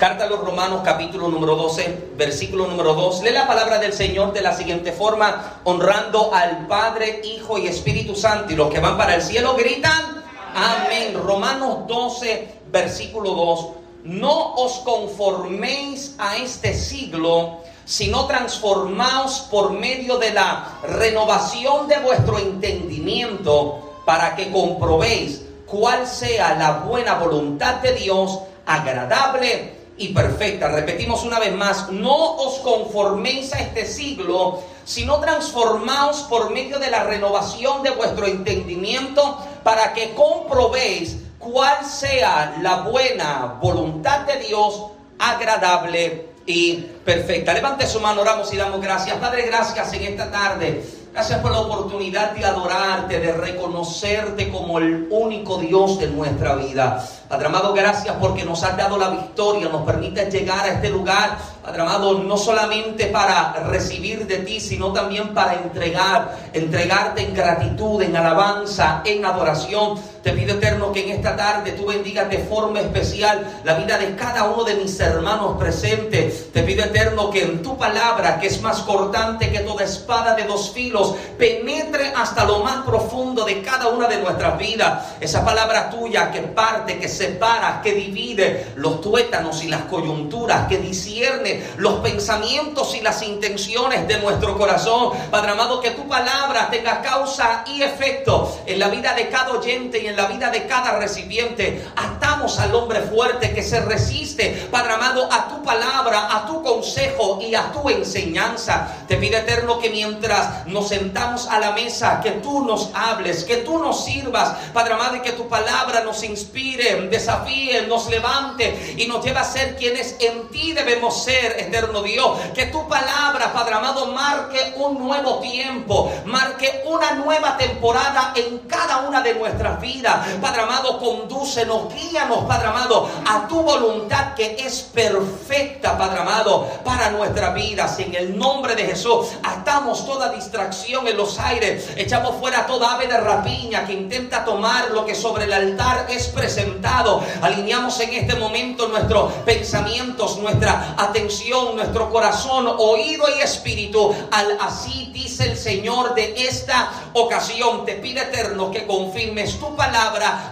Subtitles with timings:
[0.00, 3.22] Carta a los Romanos capítulo número 12, versículo número 2.
[3.22, 8.14] Lee la palabra del Señor de la siguiente forma, honrando al Padre, Hijo y Espíritu
[8.14, 8.50] Santo.
[8.50, 10.24] Y los que van para el cielo gritan,
[10.54, 11.20] amén.
[11.22, 13.68] Romanos 12, versículo 2.
[14.04, 22.38] No os conforméis a este siglo, sino transformaos por medio de la renovación de vuestro
[22.38, 30.68] entendimiento para que comprobéis cuál sea la buena voluntad de Dios, agradable y perfecta.
[30.68, 36.90] Repetimos una vez más, no os conforméis a este siglo, sino transformaos por medio de
[36.90, 44.86] la renovación de vuestro entendimiento para que comprobéis cuál sea la buena voluntad de Dios,
[45.18, 47.52] agradable y perfecta.
[47.52, 49.18] Levante su mano, oramos y damos gracias.
[49.18, 55.08] Padre, gracias en esta tarde Gracias por la oportunidad de adorarte, de reconocerte como el
[55.10, 57.04] único Dios de nuestra vida.
[57.28, 61.36] Padre amado, gracias porque nos has dado la victoria, nos permite llegar a este lugar,
[61.64, 68.00] Padre amado, no solamente para recibir de ti, sino también para entregar, entregarte en gratitud,
[68.02, 69.98] en alabanza, en adoración.
[70.22, 74.14] Te pido eterno que en esta tarde tú bendigas de forma especial la vida de
[74.16, 76.52] cada uno de mis hermanos presentes.
[76.52, 80.44] Te pido eterno que en tu palabra, que es más cortante que toda espada de
[80.44, 85.06] dos filos, penetre hasta lo más profundo de cada una de nuestras vidas.
[85.20, 90.76] Esa palabra tuya que parte, que separa, que divide los tuétanos y las coyunturas, que
[90.76, 95.12] discierne los pensamientos y las intenciones de nuestro corazón.
[95.30, 99.98] Padre amado, que tu palabra tenga causa y efecto en la vida de cada oyente
[99.98, 101.84] y en la vida de cada recipiente.
[101.96, 107.38] Atamos al hombre fuerte que se resiste, Padre amado, a tu palabra, a tu consejo
[107.40, 108.88] y a tu enseñanza.
[109.06, 113.58] Te pido eterno que mientras nos sentamos a la mesa, que tú nos hables, que
[113.58, 119.06] tú nos sirvas, Padre amado, y que tu palabra nos inspire, desafíe, nos levante y
[119.06, 122.38] nos lleve a ser quienes en ti debemos ser, eterno Dios.
[122.54, 128.98] Que tu palabra, Padre amado, marque un nuevo tiempo, marque una nueva temporada en cada
[129.08, 134.80] una de nuestras vidas Padre amado, condúcenos, guíanos, Padre amado, a tu voluntad que es
[134.80, 137.94] perfecta, Padre amado, para nuestra vida.
[137.98, 143.06] En el nombre de Jesús, atamos toda distracción en los aires, echamos fuera toda ave
[143.06, 147.22] de rapiña que intenta tomar lo que sobre el altar es presentado.
[147.42, 154.14] Alineamos en este momento nuestros pensamientos, nuestra atención, nuestro corazón, oído y espíritu.
[154.30, 157.84] Al así dice el Señor de esta ocasión.
[157.84, 159.89] Te pide eterno que confirmes tu palabra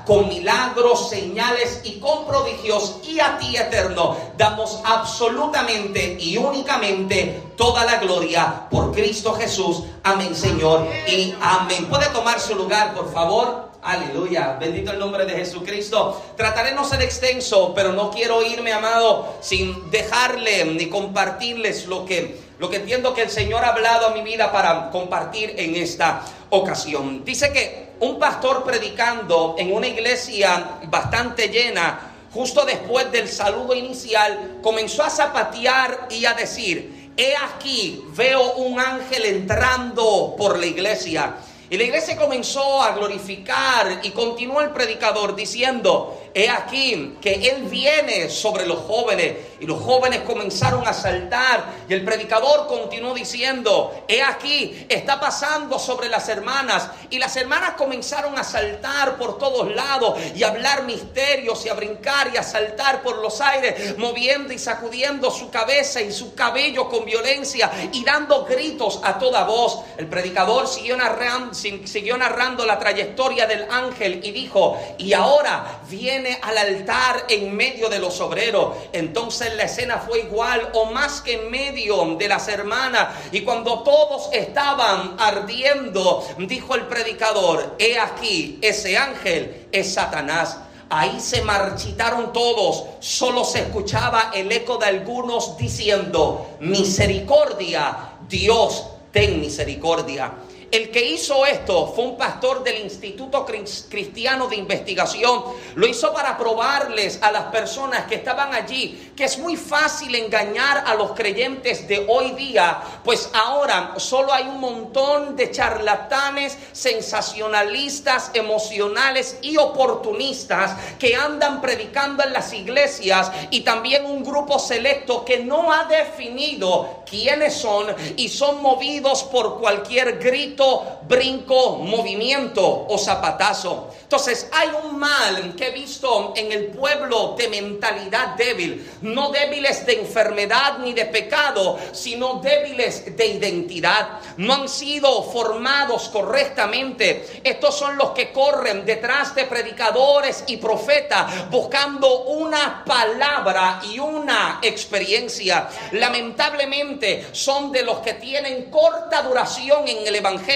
[0.05, 3.01] con milagros, señales y con prodigios.
[3.05, 9.85] Y a ti, eterno, damos absolutamente y únicamente toda la gloria por Cristo Jesús.
[10.03, 10.87] Amén, Señor.
[11.07, 11.87] Y amén.
[11.87, 13.69] Puede tomar su lugar, por favor.
[13.83, 16.21] Aleluya, bendito el nombre de Jesucristo.
[16.37, 22.41] Trataré no ser extenso, pero no quiero irme, amado, sin dejarle ni compartirles lo que,
[22.59, 26.23] lo que entiendo que el Señor ha hablado a mi vida para compartir en esta
[26.51, 27.25] ocasión.
[27.25, 32.01] Dice que un pastor predicando en una iglesia bastante llena,
[32.33, 38.79] justo después del saludo inicial, comenzó a zapatear y a decir, he aquí, veo un
[38.79, 41.35] ángel entrando por la iglesia.
[41.71, 47.65] Y la iglesia comenzó a glorificar y continuó el predicador diciendo, he aquí que Él
[47.65, 49.37] viene sobre los jóvenes.
[49.61, 51.65] Y los jóvenes comenzaron a saltar.
[51.87, 56.89] Y el predicador continuó diciendo, he aquí, está pasando sobre las hermanas.
[57.11, 61.75] Y las hermanas comenzaron a saltar por todos lados y a hablar misterios y a
[61.75, 66.89] brincar y a saltar por los aires, moviendo y sacudiendo su cabeza y su cabello
[66.89, 69.81] con violencia y dando gritos a toda voz.
[69.99, 76.39] El predicador siguió narrando, siguió narrando la trayectoria del ángel y dijo, y ahora viene
[76.43, 78.77] al altar en medio de los obreros.
[78.93, 83.09] Entonces la escena fue igual o más que en medio de las hermanas.
[83.33, 90.59] Y cuando todos estaban ardiendo, dijo el predicador, he aquí, ese ángel es Satanás.
[90.91, 99.39] Ahí se marchitaron todos, solo se escuchaba el eco de algunos diciendo, misericordia, Dios, ten
[99.39, 100.33] misericordia.
[100.71, 105.43] El que hizo esto fue un pastor del Instituto Cristiano de Investigación.
[105.75, 110.85] Lo hizo para probarles a las personas que estaban allí que es muy fácil engañar
[110.87, 118.31] a los creyentes de hoy día, pues ahora solo hay un montón de charlatanes, sensacionalistas,
[118.35, 125.39] emocionales y oportunistas que andan predicando en las iglesias y también un grupo selecto que
[125.39, 127.87] no ha definido quiénes son
[128.17, 130.58] y son movidos por cualquier grito
[131.07, 133.91] brinco, movimiento o zapatazo.
[134.03, 139.87] Entonces hay un mal que he visto en el pueblo de mentalidad débil, no débiles
[139.87, 144.21] de enfermedad ni de pecado, sino débiles de identidad.
[144.39, 147.41] No han sido formados correctamente.
[147.45, 154.59] Estos son los que corren detrás de predicadores y profetas buscando una palabra y una
[154.63, 155.69] experiencia.
[155.93, 160.48] Lamentablemente son de los que tienen corta duración en el Evangelio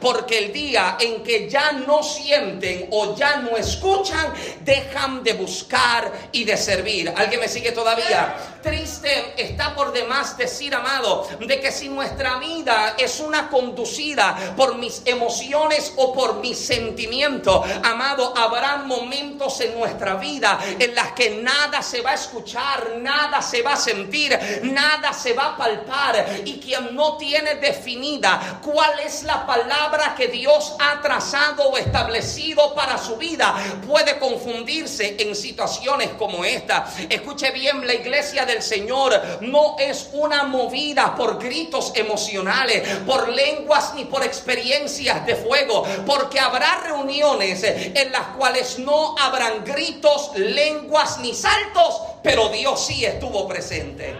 [0.00, 6.12] porque el día en que ya no sienten o ya no escuchan, dejan de buscar
[6.32, 7.12] y de servir.
[7.16, 8.36] ¿Alguien me sigue todavía?
[8.62, 14.76] Triste está por demás decir, amado, de que si nuestra vida es una conducida por
[14.76, 21.30] mis emociones o por mis sentimientos, amado, habrá momentos en nuestra vida en las que
[21.42, 26.42] nada se va a escuchar, nada se va a sentir, nada se va a palpar
[26.44, 32.74] y quien no tiene definida cuál es la palabra que Dios ha trazado o establecido
[32.74, 33.54] para su vida
[33.86, 36.86] puede confundirse en situaciones como esta.
[37.08, 43.94] Escuche bien, la iglesia del Señor no es una movida por gritos emocionales, por lenguas
[43.94, 51.18] ni por experiencias de fuego, porque habrá reuniones en las cuales no habrán gritos, lenguas
[51.20, 54.16] ni saltos, pero Dios sí estuvo presente.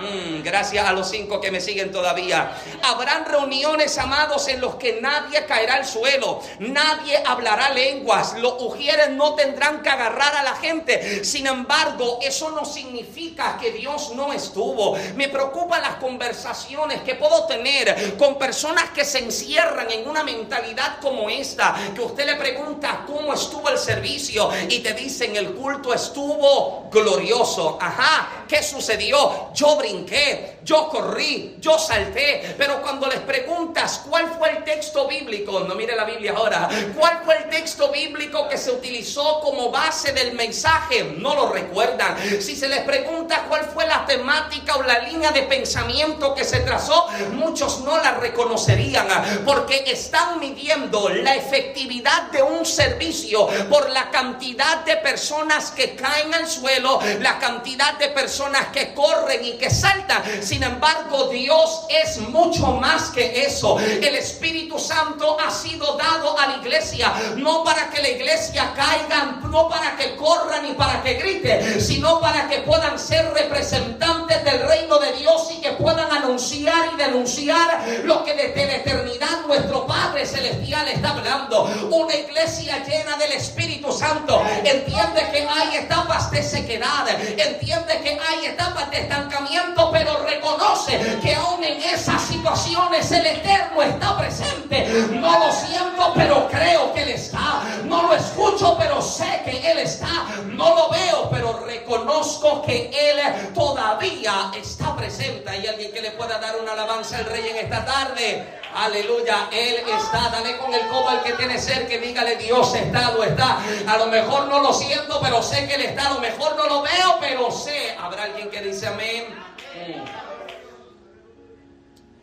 [0.00, 2.52] Mm, gracias a los cinco que me siguen todavía.
[2.82, 9.10] Habrán reuniones, amados, en los que nadie caerá al suelo, nadie hablará lenguas, los ujieres
[9.10, 11.24] no tendrán que agarrar a la gente.
[11.24, 14.96] Sin embargo, eso no significa que Dios no estuvo.
[15.16, 21.00] Me preocupan las conversaciones que puedo tener con personas que se encierran en una mentalidad
[21.00, 25.92] como esta, que usted le pregunta cómo estuvo el servicio y te dicen el culto
[25.92, 27.37] estuvo glorioso.
[27.80, 29.52] Ajá, ¿qué sucedió?
[29.54, 35.60] Yo brinqué, yo corrí, yo salté, pero cuando les preguntas cuál fue el texto bíblico,
[35.60, 36.68] no mire la Biblia ahora,
[36.98, 42.16] cuál fue el texto bíblico que se utilizó como base del mensaje, no lo recuerdan.
[42.40, 46.60] Si se les pregunta cuál fue la temática o la línea de pensamiento que se
[46.60, 49.06] trazó, muchos no la reconocerían
[49.44, 56.34] porque están midiendo la efectividad de un servicio por la cantidad de personas que caen
[56.34, 57.00] al suelo,
[57.36, 60.22] cantidad de personas que corren y que salta.
[60.40, 63.78] Sin embargo, Dios es mucho más que eso.
[63.80, 69.40] El Espíritu Santo ha sido dado a la iglesia, no para que la iglesia caiga,
[69.50, 74.66] no para que corran ni para que grite, sino para que puedan ser representantes del
[74.68, 79.86] reino de Dios y que puedan anunciar y denunciar lo que desde la eternidad nuestro
[79.86, 81.64] Padre Celestial está hablando.
[81.90, 87.06] Una iglesia llena del Espíritu Santo entiende que hay etapas de sequedad,
[87.36, 93.82] entiende que hay etapas de estancamiento pero reconoce que aún en esas situaciones el Eterno
[93.82, 94.86] está presente.
[95.10, 97.62] No lo siento, pero creo que Él está.
[97.84, 100.08] No lo escucho, pero sé que Él está.
[100.46, 105.48] No lo veo, pero reconozco que Él todavía está presente.
[105.48, 108.60] Hay alguien que le pueda dar una alabanza al Rey en esta tarde.
[108.74, 110.28] Aleluya, Él está.
[110.30, 113.58] Dale con el codo al que tiene cerca y dígale Dios está o está.
[113.86, 116.08] A lo mejor no lo siento, pero sé que Él está.
[116.08, 117.96] A lo mejor no lo veo, pero sé.
[117.98, 119.24] Habrá alguien que dice amén.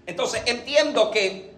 [0.05, 1.53] Entonces entiendo que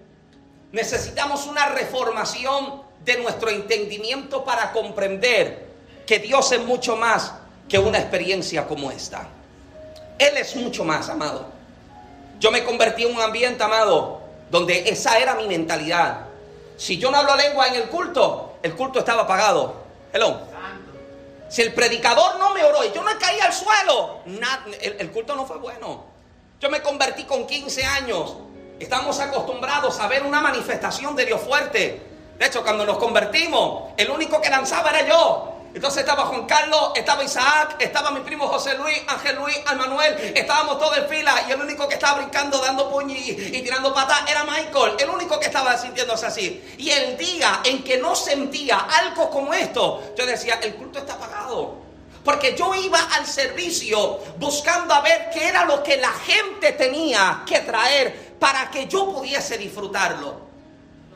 [0.71, 5.67] necesitamos una reformación de nuestro entendimiento para comprender
[6.05, 7.33] que Dios es mucho más
[7.67, 9.27] que una experiencia como esta.
[10.17, 11.45] Él es mucho más, amado.
[12.39, 16.21] Yo me convertí en un ambiente, amado, donde esa era mi mentalidad.
[16.77, 19.75] Si yo no hablo lengua en el culto, el culto estaba apagado.
[20.13, 20.56] Hello.
[21.49, 24.21] Si el predicador no me oró y yo no caí al suelo,
[24.81, 26.05] el, culto no fue bueno.
[26.59, 28.35] Yo me convertí con 15 años.
[28.79, 32.01] Estamos acostumbrados a ver una manifestación de Dios fuerte.
[32.37, 35.57] De hecho, cuando nos convertimos, el único que danzaba era yo.
[35.73, 40.79] Entonces estaba Juan Carlos, estaba Isaac, estaba mi primo José Luis, Ángel Luis, Manuel, estábamos
[40.79, 44.43] todos en fila y el único que estaba brincando, dando puño y, tirando patas era
[44.43, 46.75] Michael, el único que estaba sintiéndose así.
[46.79, 51.13] Y el día en que no sentía algo como esto, yo decía, el culto está
[51.13, 51.36] apagado.
[52.23, 57.43] Porque yo iba al servicio buscando a ver qué era lo que la gente tenía
[57.45, 60.47] que traer para que yo pudiese disfrutarlo.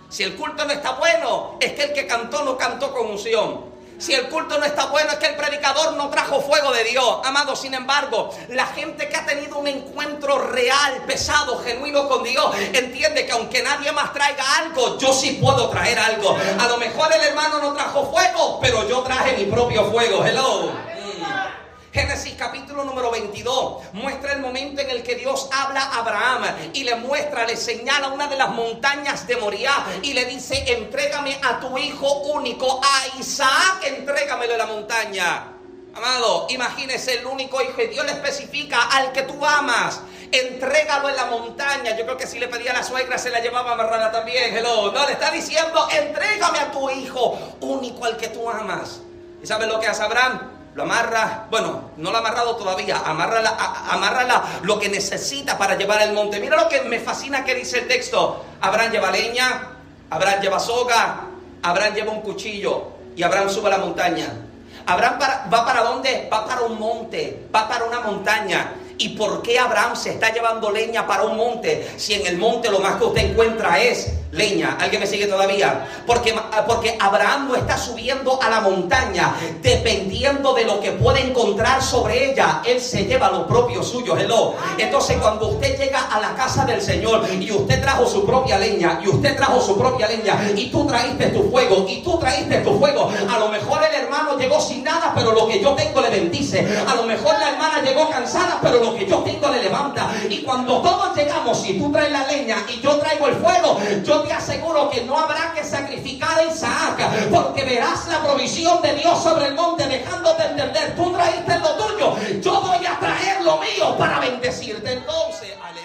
[0.09, 3.70] Si el culto no está bueno, es que el que cantó no cantó con unción.
[4.01, 7.19] Si el culto no está bueno es que el predicador no trajo fuego de Dios.
[7.23, 12.51] Amado, sin embargo, la gente que ha tenido un encuentro real, pesado, genuino con Dios,
[12.73, 16.35] entiende que aunque nadie más traiga algo, yo sí puedo traer algo.
[16.59, 20.25] A lo mejor el hermano no trajo fuego, pero yo traje mi propio fuego.
[20.25, 20.71] Hello.
[21.91, 26.85] Génesis capítulo número 22 muestra el momento en el que Dios habla a Abraham y
[26.85, 31.59] le muestra, le señala una de las montañas de Moriah y le dice, entrégame a
[31.59, 35.47] tu hijo único, a Isaac, entrégamelo en la montaña.
[35.93, 39.99] Amado, imagínese el único hijo y Dios le especifica al que tú amas.
[40.31, 41.97] Entrégalo en la montaña.
[41.97, 44.55] Yo creo que si le pedía a la suegra se la llevaba amarrada también.
[44.55, 44.93] Hello.
[44.93, 49.01] No, le está diciendo, entrégame a tu hijo único al que tú amas.
[49.43, 50.60] ¿Y sabes lo que hace Abraham?
[50.73, 53.41] Lo amarra, bueno, no lo ha amarrado todavía, amarra,
[53.89, 56.39] amarra lo que necesita para llevar el monte.
[56.39, 58.45] Mira lo que me fascina que dice el texto.
[58.61, 59.67] Abraham lleva leña,
[60.09, 61.21] Abraham lleva soga,
[61.61, 62.87] Abraham lleva un cuchillo
[63.17, 64.27] y Abraham sube a la montaña.
[64.85, 65.19] Abraham
[65.53, 66.29] va para dónde?
[66.31, 68.73] Va para un monte, va para una montaña.
[68.97, 72.69] ¿Y por qué Abraham se está llevando leña para un monte si en el monte
[72.69, 74.77] lo más que usted encuentra es leña.
[74.79, 75.87] ¿Alguien me sigue todavía?
[76.05, 76.33] Porque,
[76.67, 82.31] porque Abraham no está subiendo a la montaña dependiendo de lo que puede encontrar sobre
[82.31, 82.61] ella.
[82.65, 84.17] Él se lleva lo propio suyo.
[84.17, 84.55] Hello.
[84.77, 88.99] Entonces cuando usted llega a la casa del Señor y usted trajo su propia leña
[89.03, 92.77] y usted trajo su propia leña y tú traíste tu fuego y tú traíste tu
[92.79, 93.11] fuego.
[93.29, 96.67] A lo mejor el hermano llegó sin nada, pero lo que yo tengo le bendice.
[96.87, 100.11] A lo mejor la hermana llegó cansada, pero lo que yo tengo le levanta.
[100.29, 101.31] Y cuando todos llegamos,
[101.67, 103.79] y tú traes la leña y yo traigo el fuego,
[104.23, 109.21] te aseguro que no habrá que sacrificar a Isaac, porque verás la provisión de Dios
[109.21, 113.95] sobre el monte, dejándote entender, tú traíste lo tuyo, yo voy a traer lo mío
[113.97, 114.93] para bendecirte.
[114.93, 115.80] Entonces, aleluya.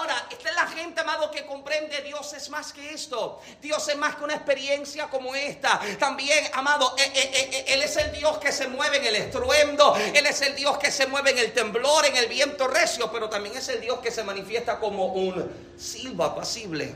[0.00, 3.38] Ahora, esta es la gente, amado, que comprende Dios es más que esto.
[3.60, 5.78] Dios es más que una experiencia como esta.
[5.98, 9.94] También, amado, eh, eh, eh, Él es el Dios que se mueve en el estruendo.
[9.96, 13.12] Él es el Dios que se mueve en el temblor, en el viento recio.
[13.12, 16.94] Pero también es el Dios que se manifiesta como un silbo apacible.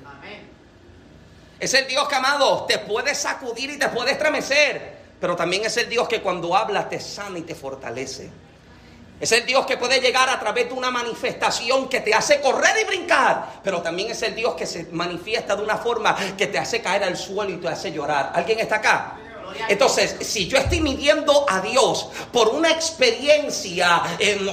[1.61, 4.97] Es el Dios que, amado, te puede sacudir y te puede estremecer.
[5.21, 8.31] Pero también es el Dios que cuando habla te sana y te fortalece.
[9.25, 12.77] Es el Dios que puede llegar a través de una manifestación que te hace correr
[12.83, 16.59] y brincar, pero también es el Dios que se manifiesta de una forma que te
[16.59, 18.33] hace caer al suelo y te hace llorar.
[18.35, 19.17] ¿Alguien está acá?
[19.67, 24.03] Entonces, si yo estoy midiendo a Dios por una experiencia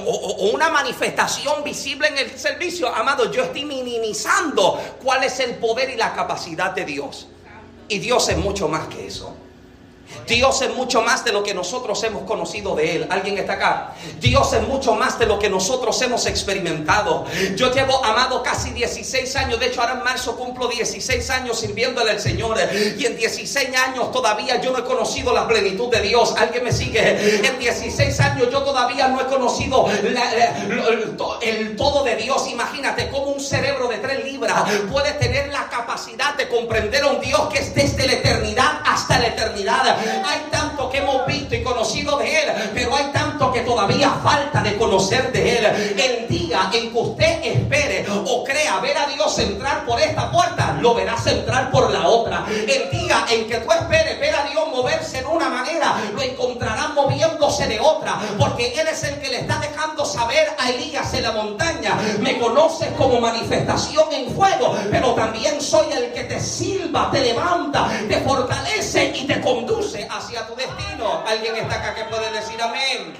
[0.06, 5.90] o, una manifestación visible en el servicio, amado, yo estoy minimizando cuál es el poder
[5.90, 7.26] y la capacidad de Dios.
[7.88, 9.36] Y Dios es mucho más que eso.
[10.26, 13.06] Dios es mucho más de lo que nosotros hemos conocido de Él.
[13.10, 13.94] ¿Alguien está acá?
[14.20, 17.24] Dios es mucho más de lo que nosotros hemos experimentado.
[17.56, 19.60] Yo llevo amado casi 16 años.
[19.60, 22.58] De hecho, ahora en marzo cumplo 16 años sirviéndole al Señor.
[22.98, 26.34] Y en 16 años todavía yo no he conocido la plenitud de Dios.
[26.36, 27.46] ¿Alguien me sigue?
[27.46, 29.86] En 16 años yo todavía no he conocido
[31.42, 32.48] el todo de Dios.
[32.48, 37.20] Imagínate cómo un cerebro de 3 libras puede tener la capacidad de comprender a un
[37.20, 39.96] Dios que es desde la eternidad hasta la eternidad.
[40.24, 44.62] Hay tanto que hemos visto y conocido de Él, pero hay tanto que todavía falta
[44.62, 45.66] de conocer de Él.
[45.98, 50.76] El día en que usted espere o crea ver a Dios entrar por esta puerta,
[50.80, 52.44] lo verás entrar por la otra.
[52.48, 56.22] El día en que tú esperes ver a Dios moverse en una manera, lo
[57.66, 61.32] de otra, porque Él es el que le está dejando saber a Elías en la
[61.32, 61.96] montaña.
[62.20, 67.90] Me conoces como manifestación en fuego, pero también soy el que te silba, te levanta,
[68.08, 71.22] te fortalece y te conduce hacia tu destino.
[71.26, 73.14] Alguien está acá que puede decir amén.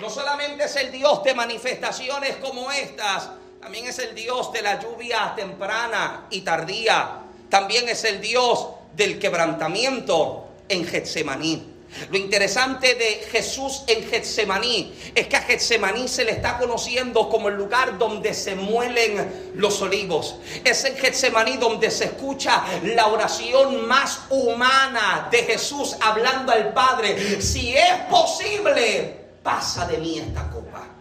[0.00, 4.80] No solamente es el Dios de manifestaciones como estas, también es el Dios de la
[4.80, 7.22] lluvia temprana y tardía.
[7.50, 11.77] También es el Dios del quebrantamiento en Getsemaní.
[12.10, 17.48] Lo interesante de Jesús en Getsemaní es que a Getsemaní se le está conociendo como
[17.48, 20.36] el lugar donde se muelen los olivos.
[20.64, 27.40] Es en Getsemaní donde se escucha la oración más humana de Jesús hablando al Padre.
[27.40, 30.97] Si es posible, pasa de mí esta copa.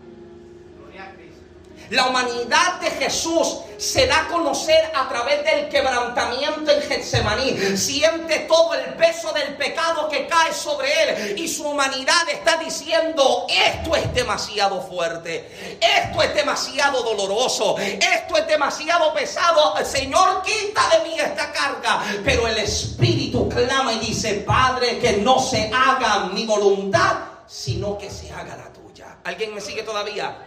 [1.90, 7.78] La humanidad de Jesús se da a conocer a través del quebrantamiento en Getsemaní.
[7.78, 13.46] Siente todo el peso del pecado que cae sobre él y su humanidad está diciendo,
[13.50, 19.76] esto es demasiado fuerte, esto es demasiado doloroso, esto es demasiado pesado.
[19.86, 22.04] Señor, quita de mí esta carga.
[22.24, 27.18] Pero el Espíritu clama y dice, Padre, que no se haga mi voluntad,
[27.48, 29.18] sino que se haga la tuya.
[29.24, 30.47] ¿Alguien me sigue todavía?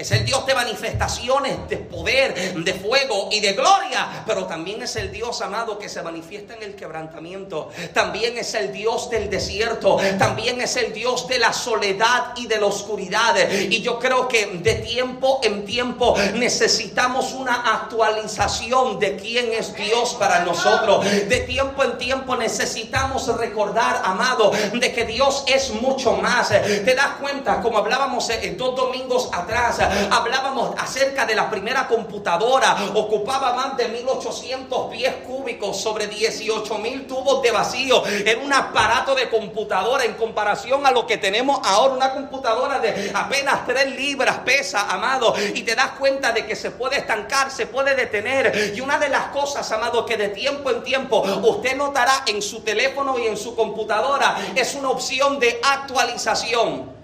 [0.00, 4.24] Es el Dios de manifestaciones, de poder, de fuego y de gloria.
[4.26, 7.68] Pero también es el Dios amado que se manifiesta en el quebrantamiento.
[7.92, 9.98] También es el Dios del desierto.
[10.18, 13.34] También es el Dios de la soledad y de la oscuridad.
[13.50, 20.14] Y yo creo que de tiempo en tiempo necesitamos una actualización de quién es Dios
[20.14, 21.04] para nosotros.
[21.04, 26.48] De tiempo en tiempo necesitamos recordar, amado, de que Dios es mucho más.
[26.48, 32.76] Te das cuenta, como hablábamos en dos domingos atrás, hablábamos acerca de la primera computadora,
[32.94, 38.02] ocupaba más de 1800 pies cúbicos sobre 18 mil tubos de vacío.
[38.06, 43.10] Era un aparato de computadora en comparación a lo que tenemos ahora, una computadora de
[43.14, 47.66] apenas 3 libras pesa, amado, y te das cuenta de que se puede estancar, se
[47.66, 48.72] puede detener.
[48.74, 52.60] Y una de las cosas, amado, que de tiempo en tiempo usted notará en su
[52.60, 56.99] teléfono y en su computadora es una opción de actualización.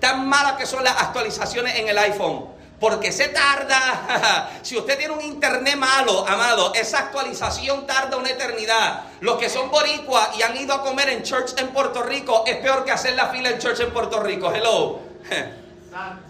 [0.00, 2.46] Tan malas que son las actualizaciones en el iPhone.
[2.80, 4.50] Porque se tarda.
[4.62, 9.04] si usted tiene un internet malo, amado, esa actualización tarda una eternidad.
[9.20, 12.56] Los que son boricua y han ido a comer en church en Puerto Rico, es
[12.56, 14.50] peor que hacer la fila en church en Puerto Rico.
[14.50, 15.00] Hello.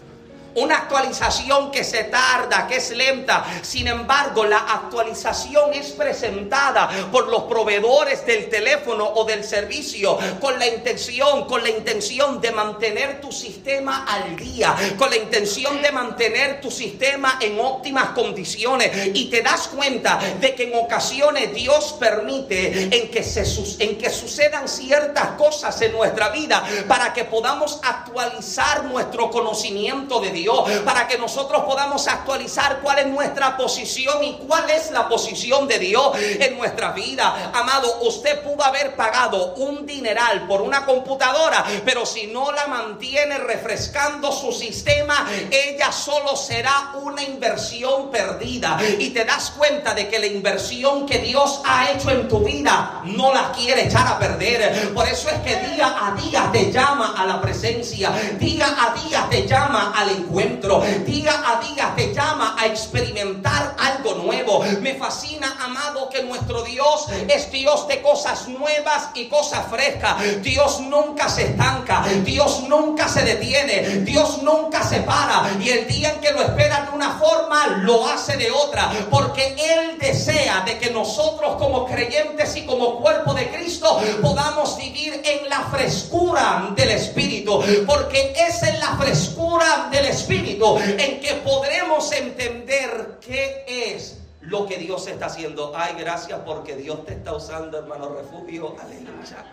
[0.55, 3.45] Una actualización que se tarda, que es lenta.
[3.61, 10.59] Sin embargo, la actualización es presentada por los proveedores del teléfono o del servicio con
[10.59, 15.91] la intención, con la intención de mantener tu sistema al día, con la intención de
[15.91, 19.11] mantener tu sistema en óptimas condiciones.
[19.13, 23.43] Y te das cuenta de que en ocasiones Dios permite en que, se,
[23.79, 30.31] en que sucedan ciertas cosas en nuestra vida para que podamos actualizar nuestro conocimiento de
[30.31, 30.40] Dios
[30.85, 35.79] para que nosotros podamos actualizar cuál es nuestra posición y cuál es la posición de
[35.79, 37.51] Dios en nuestra vida.
[37.53, 43.37] Amado, usted pudo haber pagado un dineral por una computadora, pero si no la mantiene
[43.37, 48.79] refrescando su sistema, ella solo será una inversión perdida.
[48.99, 53.01] Y te das cuenta de que la inversión que Dios ha hecho en tu vida
[53.05, 54.93] no la quiere echar a perder.
[54.93, 59.27] Por eso es que día a día te llama a la presencia, día a día
[59.29, 60.81] te llama al encuentro encuentro.
[61.05, 64.63] Día a día te llama a experimentar algo nuevo.
[64.81, 70.41] Me fascina, amado, que nuestro Dios es Dios de cosas nuevas y cosas frescas.
[70.41, 72.05] Dios nunca se estanca.
[72.23, 73.81] Dios nunca se detiene.
[74.05, 75.51] Dios nunca se para.
[75.59, 78.89] Y el día en que lo espera de una forma, lo hace de otra.
[79.09, 85.21] Porque Él desea de que nosotros como creyentes y como cuerpo de Cristo podamos vivir
[85.25, 87.61] en la frescura del Espíritu.
[87.85, 94.67] Porque es en la frescura del Espíritu Espíritu en que podremos entender qué es lo
[94.67, 95.73] que Dios está haciendo.
[95.75, 98.75] Ay, gracias porque Dios te está usando, hermano refugio.
[98.79, 99.45] Aleluya.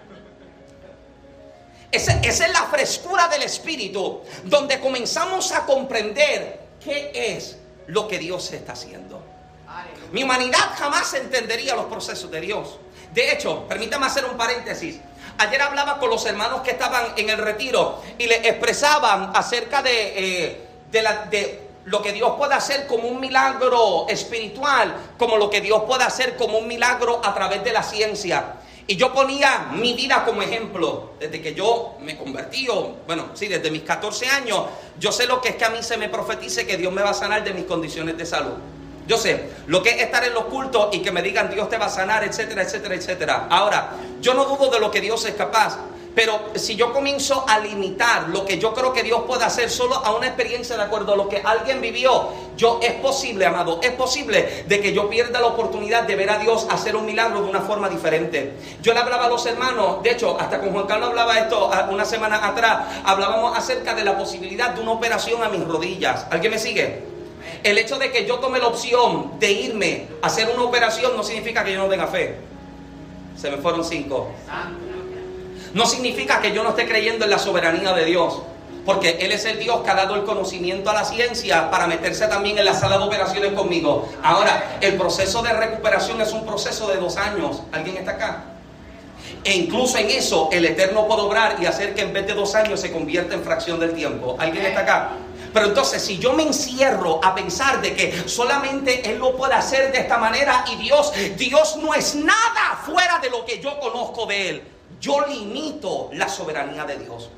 [1.90, 8.18] Esa, esa, es la frescura del Espíritu, donde comenzamos a comprender qué es lo que
[8.18, 9.22] Dios está haciendo.
[10.12, 12.78] Mi humanidad jamás entendería los procesos de Dios.
[13.14, 15.00] De hecho, permítame hacer un paréntesis.
[15.38, 19.92] Ayer hablaba con los hermanos que estaban en el retiro y le expresaban acerca de,
[20.16, 25.84] eh, de, lo que Dios puede hacer como un milagro espiritual, como lo que Dios
[25.86, 28.54] puede hacer como un milagro a través de la ciencia.
[28.86, 32.66] Y yo ponía mi vida como ejemplo, desde que yo me convertí,
[33.06, 34.64] bueno, sí, desde mis 14 años,
[34.98, 37.10] yo sé lo que es que a mí se me profetice que Dios me va
[37.10, 38.54] a sanar de mis condiciones de salud.
[39.06, 41.78] Yo sé lo que es estar en los cultos y que me digan Dios te
[41.78, 43.46] va a sanar, etcétera, etcétera, etcétera.
[43.50, 45.78] Ahora, yo no dudo de lo que Dios es capaz.
[46.14, 49.94] Pero si yo comienzo a limitar lo que yo creo que Dios puede hacer solo
[49.94, 53.92] a una experiencia de acuerdo a lo que alguien vivió, yo es posible, amado, es
[53.92, 57.48] posible de que yo pierda la oportunidad de ver a Dios hacer un milagro de
[57.48, 58.54] una forma diferente.
[58.82, 62.04] Yo le hablaba a los hermanos, de hecho, hasta con Juan Carlos hablaba esto una
[62.04, 66.26] semana atrás, hablábamos acerca de la posibilidad de una operación a mis rodillas.
[66.30, 67.02] ¿Alguien me sigue?
[67.62, 71.22] El hecho de que yo tome la opción de irme a hacer una operación no
[71.22, 72.36] significa que yo no tenga fe.
[73.36, 74.32] Se me fueron cinco.
[75.78, 78.42] No significa que yo no esté creyendo en la soberanía de Dios.
[78.84, 82.26] Porque Él es el Dios que ha dado el conocimiento a la ciencia para meterse
[82.26, 84.08] también en la sala de operaciones conmigo.
[84.24, 87.62] Ahora, el proceso de recuperación es un proceso de dos años.
[87.70, 88.44] ¿Alguien está acá?
[89.44, 92.56] E incluso en eso el Eterno puede obrar y hacer que en vez de dos
[92.56, 94.34] años se convierta en fracción del tiempo.
[94.40, 95.10] ¿Alguien está acá?
[95.54, 99.92] Pero entonces si yo me encierro a pensar de que solamente Él lo puede hacer
[99.92, 104.26] de esta manera y Dios, Dios no es nada fuera de lo que yo conozco
[104.26, 104.62] de Él,
[105.00, 107.28] yo limito la soberanía de Dios.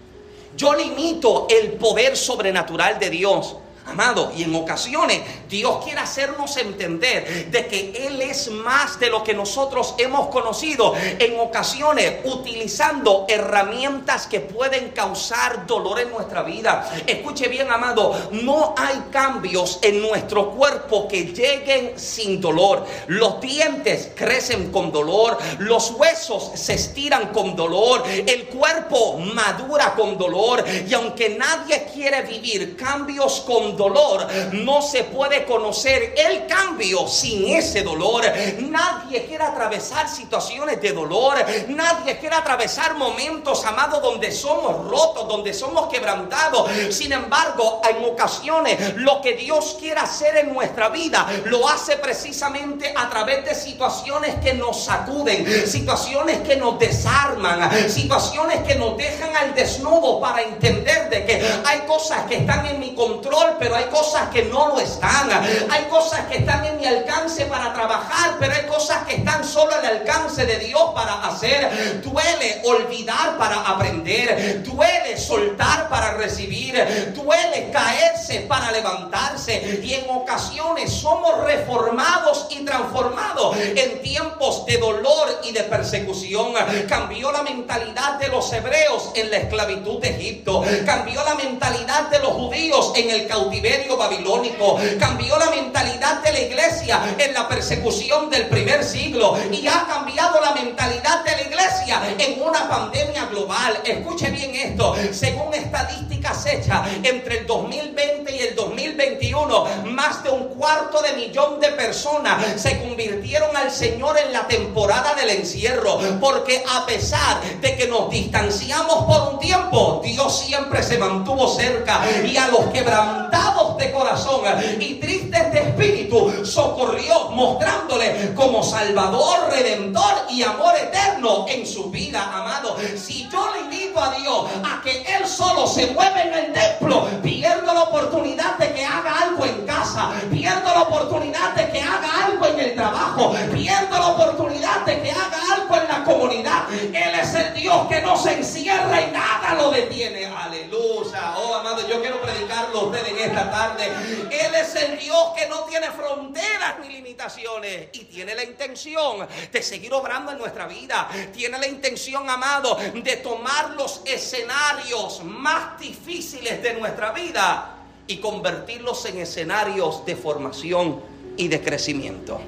[0.56, 3.56] Yo limito el poder sobrenatural de Dios.
[3.86, 9.24] Amado, y en ocasiones Dios quiere hacernos entender de que Él es más de lo
[9.24, 10.94] que nosotros hemos conocido.
[11.18, 17.02] En ocasiones utilizando herramientas que pueden causar dolor en nuestra vida.
[17.06, 22.86] Escuche bien, amado, no hay cambios en nuestro cuerpo que lleguen sin dolor.
[23.08, 30.16] Los dientes crecen con dolor, los huesos se estiran con dolor, el cuerpo madura con
[30.16, 30.64] dolor.
[30.86, 37.56] Y aunque nadie quiere vivir cambios con dolor, no se puede conocer el cambio sin
[37.56, 38.24] ese dolor.
[38.60, 41.34] Nadie quiere atravesar situaciones de dolor.
[41.68, 46.70] Nadie quiere atravesar momentos, amados, donde somos rotos, donde somos quebrantados.
[46.90, 52.92] Sin embargo, en ocasiones lo que Dios quiere hacer en nuestra vida lo hace precisamente
[52.96, 59.36] a través de situaciones que nos sacuden, situaciones que nos desarman, situaciones que nos dejan
[59.36, 63.86] al desnudo para entender de que hay cosas que están en mi control, pero hay
[63.86, 65.30] cosas que no lo están.
[65.70, 69.74] Hay cosas que están en mi alcance para trabajar, pero hay cosas que están solo
[69.74, 72.00] al alcance de Dios para hacer.
[72.02, 74.62] Duele olvidar para aprender.
[74.62, 77.12] Duele soltar para recibir.
[77.14, 79.80] Duele caerse para levantarse.
[79.82, 86.54] Y en ocasiones somos reformados y transformados en tiempos de dolor y de persecución.
[86.88, 90.62] Cambió la mentalidad de los hebreos en la esclavitud de Egipto.
[91.06, 94.78] La mentalidad de los judíos en el cautiverio babilónico.
[94.98, 99.36] Cambió la mentalidad de la iglesia en la persecución del primer siglo.
[99.50, 103.80] Y ha cambiado la mentalidad de la iglesia en una pandemia global.
[103.84, 104.94] Escuche bien esto.
[105.12, 111.60] Según estadísticas hechas entre el 2020 y el 2021, más de un cuarto de millón
[111.60, 115.98] de personas se convirtieron al Señor en la temporada del encierro.
[116.20, 122.00] Porque a pesar de que nos distanciamos por un tiempo, Dios siempre se mantuvo cerca.
[122.24, 124.40] Y a los quebrantados de corazón
[124.80, 132.24] y tristes de espíritu, socorrió mostrándole como Salvador, Redentor y amor eterno en su vida,
[132.24, 132.76] amado.
[132.96, 137.06] Si yo le invito a Dios a que Él solo se mueva en el templo,
[137.22, 142.26] pierdo la oportunidad de que haga algo en casa, pierdo la oportunidad de que haga
[142.26, 146.64] algo en el trabajo, pierdo la oportunidad de que haga algo en la comunidad.
[146.72, 150.26] Él es el Dios que no se encierra y nada lo detiene.
[150.26, 150.79] Aleluya.
[150.82, 153.86] Oh, amado, yo quiero predicarlo a usted en esta tarde.
[154.30, 159.62] Él es el Dios que no tiene fronteras ni limitaciones y tiene la intención de
[159.62, 161.08] seguir obrando en nuestra vida.
[161.32, 169.04] Tiene la intención, amado, de tomar los escenarios más difíciles de nuestra vida y convertirlos
[169.06, 171.00] en escenarios de formación
[171.36, 172.40] y de crecimiento.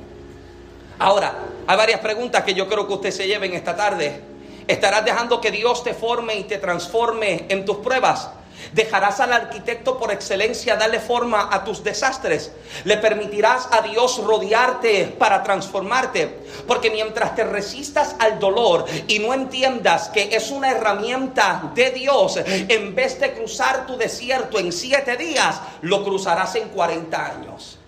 [0.98, 1.34] Ahora,
[1.66, 4.31] hay varias preguntas que yo creo que usted se lleve en esta tarde.
[4.72, 8.30] ¿Estarás dejando que Dios te forme y te transforme en tus pruebas?
[8.72, 12.52] Dejarás al arquitecto por excelencia darle forma a tus desastres.
[12.84, 16.38] Le permitirás a Dios rodearte para transformarte.
[16.66, 22.38] Porque mientras te resistas al dolor y no entiendas que es una herramienta de Dios,
[22.46, 27.78] en vez de cruzar tu desierto en siete días, lo cruzarás en 40 años.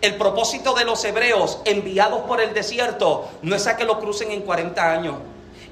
[0.00, 4.30] El propósito de los hebreos enviados por el desierto no es a que lo crucen
[4.30, 5.16] en 40 años,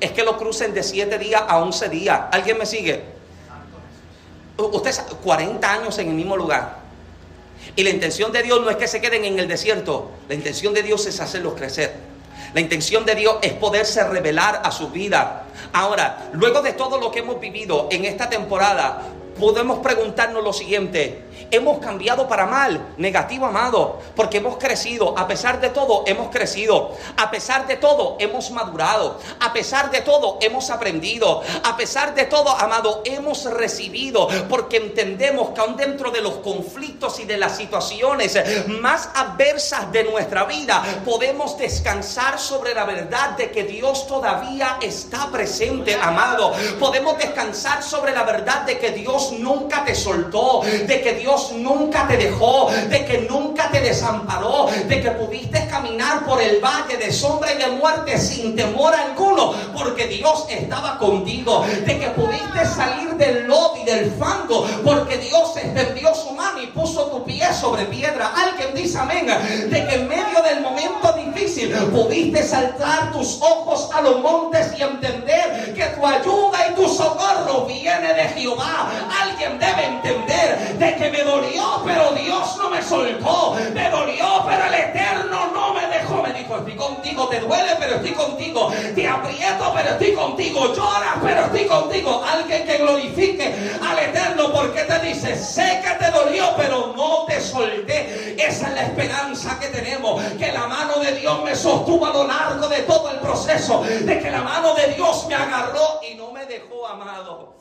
[0.00, 2.20] es que lo crucen de 7 días a 11 días.
[2.30, 3.02] ¿Alguien me sigue?
[4.58, 6.78] Ustedes 40 años en el mismo lugar.
[7.74, 10.10] Y la intención de Dios no es que se queden en el desierto.
[10.28, 11.94] La intención de Dios es hacerlos crecer.
[12.54, 15.44] La intención de Dios es poderse revelar a su vida.
[15.72, 19.02] Ahora, luego de todo lo que hemos vivido en esta temporada,
[19.38, 21.24] podemos preguntarnos lo siguiente.
[21.50, 25.18] Hemos cambiado para mal, negativo amado, porque hemos crecido.
[25.18, 26.96] A pesar de todo, hemos crecido.
[27.16, 29.18] A pesar de todo, hemos madurado.
[29.40, 31.42] A pesar de todo, hemos aprendido.
[31.64, 34.28] A pesar de todo, amado, hemos recibido.
[34.48, 40.04] Porque entendemos que aún dentro de los conflictos y de las situaciones más adversas de
[40.04, 46.52] nuestra vida, podemos descansar sobre la verdad de que Dios todavía está presente, amado.
[46.78, 52.06] Podemos descansar sobre la verdad de que Dios nunca te soltó, de que Dios nunca
[52.06, 57.12] te dejó, de que nunca te desamparó, de que pudiste caminar por el valle de
[57.12, 63.14] sombra y de muerte sin temor alguno, porque Dios estaba contigo, de que pudiste salir
[63.16, 67.84] del lodo y del fango, porque Dios extendió su mano y puso tu pie sobre
[67.86, 68.32] piedra.
[68.34, 74.00] Alguien dice amén, de que en medio del momento difícil pudiste saltar tus ojos a
[74.00, 78.90] los montes y entender que tu ayuda y tu socorro viene de Jehová.
[81.28, 83.56] Dolió, pero Dios no me soltó.
[83.74, 86.22] Me dolió, pero el Eterno no me dejó.
[86.22, 91.16] Me dijo, estoy contigo te duele, pero estoy contigo, te aprieto, pero estoy contigo, lloras,
[91.22, 92.22] pero estoy contigo.
[92.24, 97.40] Alguien que glorifique al Eterno porque te dice, sé que te dolió, pero no te
[97.40, 98.34] solté.
[98.38, 102.26] Esa es la esperanza que tenemos, que la mano de Dios me sostuvo a lo
[102.26, 106.30] largo de todo el proceso, de que la mano de Dios me agarró y no
[106.32, 107.57] me dejó amado.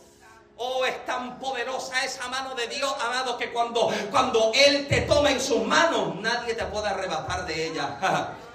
[0.59, 5.29] Oh, es tan poderosa esa mano de Dios, amado, que cuando, cuando Él te toma
[5.29, 7.97] en sus manos, nadie te puede arrebatar de ella.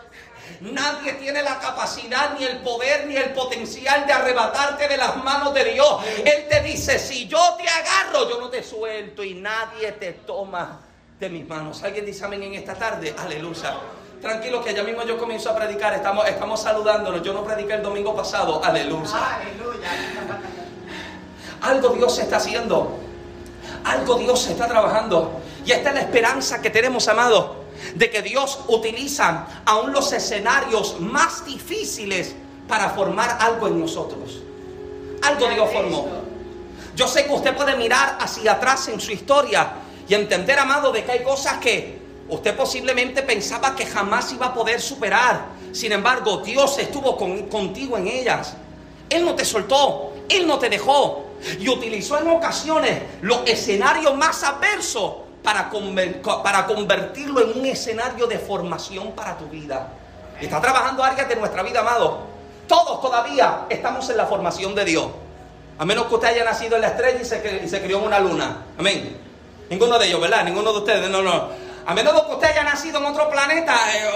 [0.61, 5.55] Nadie tiene la capacidad, ni el poder, ni el potencial de arrebatarte de las manos
[5.55, 6.03] de Dios.
[6.25, 10.81] Él te dice, si yo te agarro, yo no te suelto y nadie te toma
[11.19, 11.83] de mis manos.
[11.83, 13.15] ¿Alguien dice amén en esta tarde?
[13.17, 13.77] Aleluya.
[14.21, 15.95] Tranquilo que ya mismo yo comienzo a predicar.
[15.95, 17.23] Estamos, estamos saludándonos.
[17.23, 18.62] Yo no prediqué el domingo pasado.
[18.62, 19.37] Aleluya.
[19.37, 19.88] Aleluya.
[21.62, 22.98] Algo Dios está haciendo.
[23.85, 25.40] Algo Dios está trabajando.
[25.64, 27.53] Y esta es la esperanza que tenemos, amados,
[27.94, 32.35] de que Dios utiliza aún los escenarios más difíciles
[32.68, 34.40] para formar algo en nosotros.
[35.22, 36.09] Algo Dios formó.
[36.96, 39.72] Yo sé que usted puede mirar hacia atrás en su historia
[40.09, 44.55] y entender, amado, de que hay cosas que usted posiblemente pensaba que jamás iba a
[44.55, 45.46] poder superar.
[45.72, 48.55] Sin embargo, Dios estuvo contigo en ellas.
[49.09, 54.42] Él no te soltó, Él no te dejó y utilizó en ocasiones los escenarios más
[54.44, 55.70] adversos para,
[56.42, 59.88] para convertirlo en un escenario de formación para tu vida.
[60.40, 62.20] Está trabajando áreas de nuestra vida, amado.
[62.66, 65.07] Todos todavía estamos en la formación de Dios.
[65.78, 68.20] A menos que usted haya nacido en la estrella y se, y crió en una
[68.20, 68.57] luna.
[68.78, 69.18] Amén.
[69.68, 70.44] Ninguno de ellos, ¿verdad?
[70.44, 71.11] Ninguno de ustedes.
[71.11, 71.48] No, no.
[71.85, 74.11] A menos que usted haya nacido en otro planeta, eh,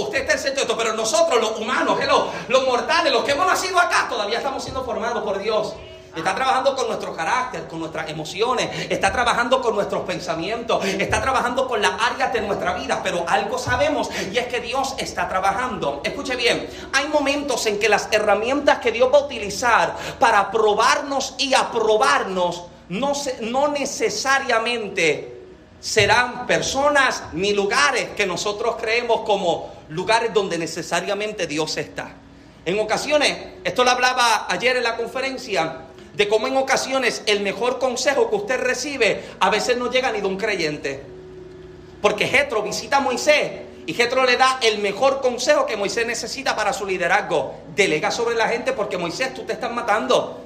[0.00, 0.76] usted está exento de esto.
[0.76, 4.84] Pero nosotros, los humanos, los, los mortales, los que hemos nacido acá, todavía estamos siendo
[4.84, 5.74] formados por Dios.
[6.14, 11.68] Está trabajando con nuestro carácter, con nuestras emociones, está trabajando con nuestros pensamientos, está trabajando
[11.68, 16.00] con las áreas de nuestra vida, pero algo sabemos y es que Dios está trabajando.
[16.04, 21.36] Escuche bien, hay momentos en que las herramientas que Dios va a utilizar para probarnos
[21.38, 25.40] y aprobarnos no, no necesariamente
[25.80, 32.14] serán personas ni lugares que nosotros creemos como lugares donde necesariamente Dios está.
[32.64, 35.86] En ocasiones, esto lo hablaba ayer en la conferencia,
[36.20, 40.20] de cómo en ocasiones el mejor consejo que usted recibe a veces no llega ni
[40.20, 41.02] de un creyente.
[42.02, 43.52] Porque Jetro visita a Moisés
[43.86, 47.54] y Jetro le da el mejor consejo que Moisés necesita para su liderazgo.
[47.74, 50.44] Delega sobre la gente porque Moisés tú te estás matando.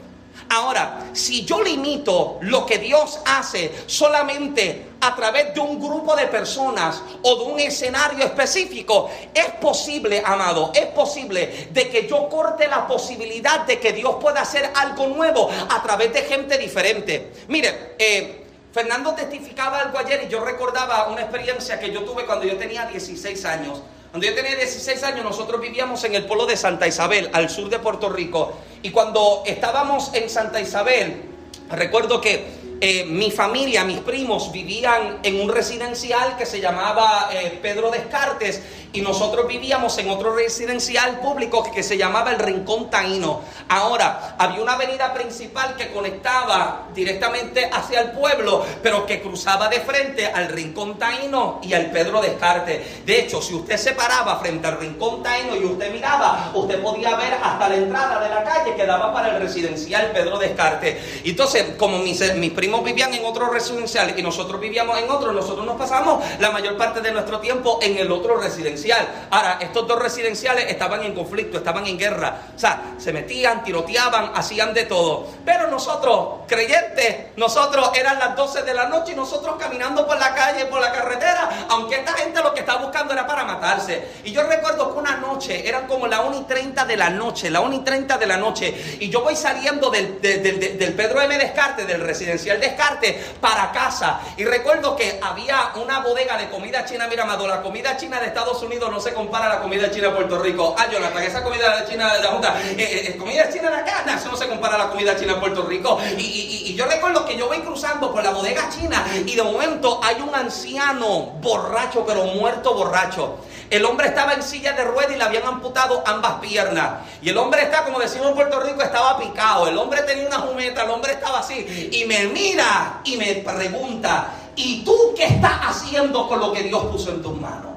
[0.48, 6.26] Ahora, si yo limito lo que Dios hace solamente a través de un grupo de
[6.26, 12.68] personas o de un escenario específico, es posible, amado, es posible de que yo corte
[12.68, 17.32] la posibilidad de que Dios pueda hacer algo nuevo a través de gente diferente.
[17.48, 22.44] Mire, eh, Fernando testificaba algo ayer y yo recordaba una experiencia que yo tuve cuando
[22.44, 23.80] yo tenía 16 años.
[24.14, 27.68] Cuando yo tenía 16 años, nosotros vivíamos en el polo de Santa Isabel, al sur
[27.68, 28.56] de Puerto Rico.
[28.80, 31.20] Y cuando estábamos en Santa Isabel,
[31.68, 32.46] recuerdo que
[32.86, 38.60] eh, mi familia, mis primos vivían en un residencial que se llamaba eh, Pedro Descartes
[38.92, 43.40] y nosotros vivíamos en otro residencial público que se llamaba el Rincón Taíno.
[43.70, 49.80] Ahora, había una avenida principal que conectaba directamente hacia el pueblo, pero que cruzaba de
[49.80, 53.04] frente al Rincón Taíno y al Pedro Descartes.
[53.06, 57.16] De hecho, si usted se paraba frente al Rincón Taíno y usted miraba, usted podía
[57.16, 61.22] ver hasta la entrada de la calle que daba para el residencial Pedro Descartes.
[61.24, 65.64] Entonces, como mis, mis primos vivían en otro residencial y nosotros vivíamos en otro, nosotros
[65.66, 69.06] nos pasamos la mayor parte de nuestro tiempo en el otro residencial.
[69.30, 72.38] Ahora, estos dos residenciales estaban en conflicto, estaban en guerra.
[72.54, 75.26] O sea, se metían, tiroteaban, hacían de todo.
[75.44, 80.34] Pero nosotros, creyentes, nosotros eran las 12 de la noche y nosotros caminando por la
[80.34, 84.08] calle, por la carretera, aunque esta gente lo que estaba buscando era para matarse.
[84.24, 87.50] Y yo recuerdo que una noche, eran como la 1 y 30 de la noche,
[87.50, 91.36] la 1 y 30 de la noche, y yo voy saliendo del, del Pedro M.
[91.38, 94.20] Descarte, del residencial Descarte, para casa.
[94.36, 98.26] Y recuerdo que había una bodega de comida china, mira, Amado, la comida china de
[98.26, 100.74] Estados Unidos no se compara a la comida china de Puerto Rico.
[100.78, 104.04] Ah, Jonathan, esa comida china de la Junta, eh, eh, eh, comida china de acá,
[104.14, 105.98] eso no se compara a la comida china de Puerto Rico.
[106.18, 110.20] Y, yo recuerdo que yo voy cruzando por la bodega china y de momento hay
[110.20, 113.38] un anciano borracho, pero muerto borracho.
[113.74, 117.00] El hombre estaba en silla de ruedas y le habían amputado ambas piernas.
[117.20, 119.66] Y el hombre está, como decimos en Puerto Rico, estaba picado.
[119.66, 121.88] El hombre tenía una jumeta, el hombre estaba así.
[121.90, 126.84] Y me mira y me pregunta, ¿y tú qué estás haciendo con lo que Dios
[126.84, 127.72] puso en tus manos?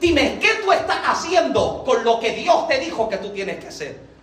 [0.00, 3.68] Dime, ¿qué tú estás haciendo con lo que Dios te dijo que tú tienes que
[3.68, 4.13] hacer?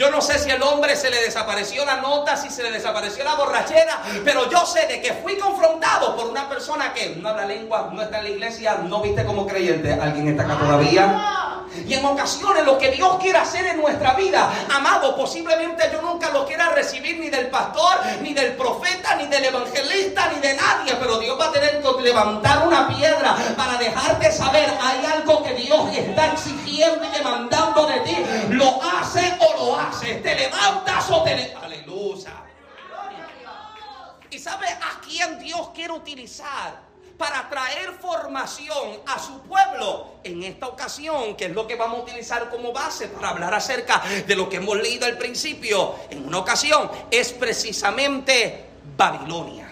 [0.00, 3.22] Yo no sé si al hombre se le desapareció la nota, si se le desapareció
[3.22, 7.44] la borrachera, pero yo sé de que fui confrontado por una persona que no habla
[7.44, 9.92] lengua, no está en la iglesia, no viste como creyente.
[9.92, 11.66] ¿Alguien está acá todavía?
[11.86, 16.30] Y en ocasiones lo que Dios quiere hacer en nuestra vida, amado, posiblemente yo nunca
[16.30, 20.94] lo quiera recibir ni del pastor, ni del profeta, ni del evangelista, ni de nadie,
[20.98, 25.52] pero Dios va a tener que levantar una piedra para dejarte saber, hay algo que
[25.54, 28.16] Dios está exigiendo y demandando de ti.
[28.48, 29.89] ¿Lo hace o lo hace?
[29.98, 31.64] ¿Te levantas o te levantas?
[31.64, 32.32] Aleluya.
[34.30, 36.90] ¿Y sabe a quién Dios quiere utilizar?
[37.20, 42.02] para traer formación a su pueblo en esta ocasión, que es lo que vamos a
[42.04, 46.38] utilizar como base para hablar acerca de lo que hemos leído al principio, en una
[46.38, 48.64] ocasión, es precisamente
[48.96, 49.70] Babilonia.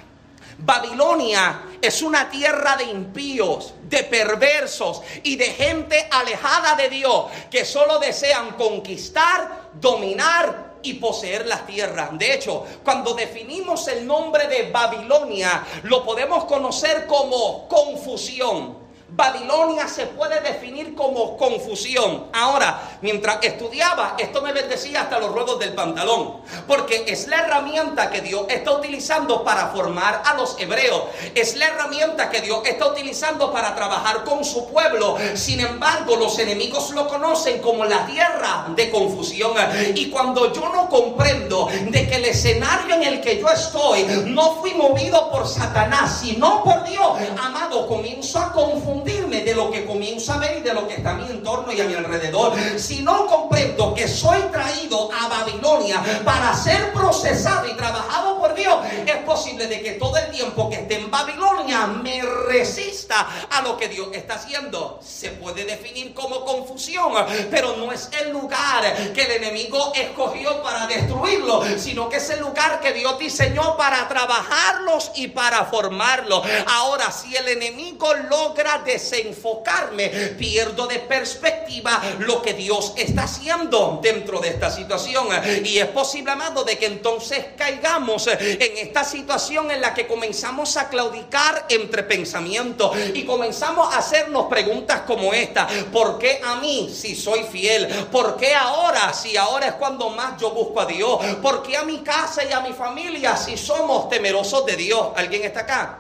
[0.59, 7.65] Babilonia es una tierra de impíos, de perversos y de gente alejada de Dios que
[7.65, 12.11] solo desean conquistar, dominar y poseer la tierra.
[12.13, 18.78] De hecho, cuando definimos el nombre de Babilonia, lo podemos conocer como confusión.
[19.11, 22.27] Babilonia se puede definir como confusión.
[22.33, 28.11] Ahora, mientras estudiaba, esto me bendecía hasta los ruedos del pantalón, porque es la herramienta
[28.11, 31.05] que Dios está utilizando para formar a los hebreos.
[31.35, 35.17] Es la herramienta que Dios está utilizando para trabajar con su pueblo.
[35.35, 39.53] Sin embargo, los enemigos lo conocen como la tierra de confusión.
[39.95, 44.57] Y cuando yo no comprendo de que el escenario en el que yo estoy no
[44.57, 47.09] fui movido por Satanás, sino por Dios,
[47.43, 51.11] amado, comienzo a confundir de lo que comienzo a ver y de lo que está
[51.11, 52.55] a mi entorno y a mi alrededor.
[52.77, 58.77] Si no comprendo que soy traído a Babilonia para ser procesado y trabajado por Dios,
[59.07, 63.77] es posible de que todo el tiempo que esté en Babilonia me resista a lo
[63.77, 65.01] que Dios está haciendo.
[65.03, 67.13] Se puede definir como confusión,
[67.51, 72.41] pero no es el lugar que el enemigo escogió para destruirlo, sino que es el
[72.41, 76.43] lugar que Dios diseñó para trabajarlos y para formarlos.
[76.67, 84.41] Ahora, si el enemigo logra desenfocarme, pierdo de perspectiva lo que Dios está haciendo dentro
[84.41, 85.29] de esta situación.
[85.63, 90.77] Y es posible, amado, de que entonces caigamos en esta situación en la que comenzamos
[90.79, 95.69] a claudicar entre pensamientos y comenzamos a hacernos preguntas como esta.
[95.93, 97.87] ¿Por qué a mí si soy fiel?
[98.11, 101.19] ¿Por qué ahora si ahora es cuando más yo busco a Dios?
[101.43, 105.09] ¿Por qué a mi casa y a mi familia si somos temerosos de Dios?
[105.15, 105.99] ¿Alguien está acá?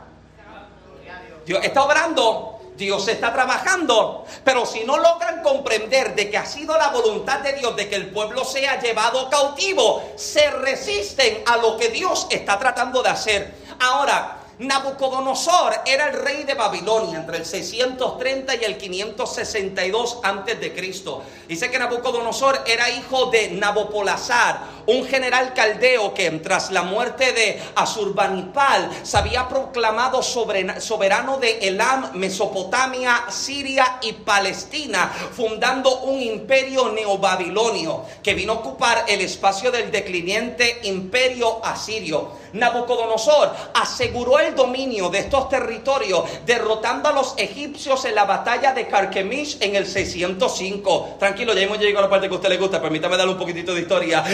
[1.45, 6.79] Dios está obrando Dios está trabajando, pero si no logran comprender de que ha sido
[6.79, 11.77] la voluntad de Dios de que el pueblo sea llevado cautivo, se resisten a lo
[11.77, 13.53] que Dios está tratando de hacer.
[13.81, 20.75] Ahora, Nabucodonosor era el rey de Babilonia entre el 630 y el 562 antes de
[20.75, 21.23] Cristo.
[21.47, 27.61] Dice que Nabucodonosor era hijo de Nabopolazar, un general caldeo que tras la muerte de
[27.75, 38.05] Asurbanipal se había proclamado soberano de Elam, Mesopotamia, Siria y Palestina, fundando un imperio neobabilonio
[38.23, 42.49] que vino a ocupar el espacio del decliniente imperio asirio.
[42.55, 48.89] Nabucodonosor aseguró el dominio de estos territorios derrotando a los egipcios en la batalla de
[48.89, 51.17] Carchemish en el 605.
[51.19, 53.39] Tranquilo, ya hemos llegado a la parte que a usted le gusta, permítame darle un
[53.39, 54.25] poquitito de historia.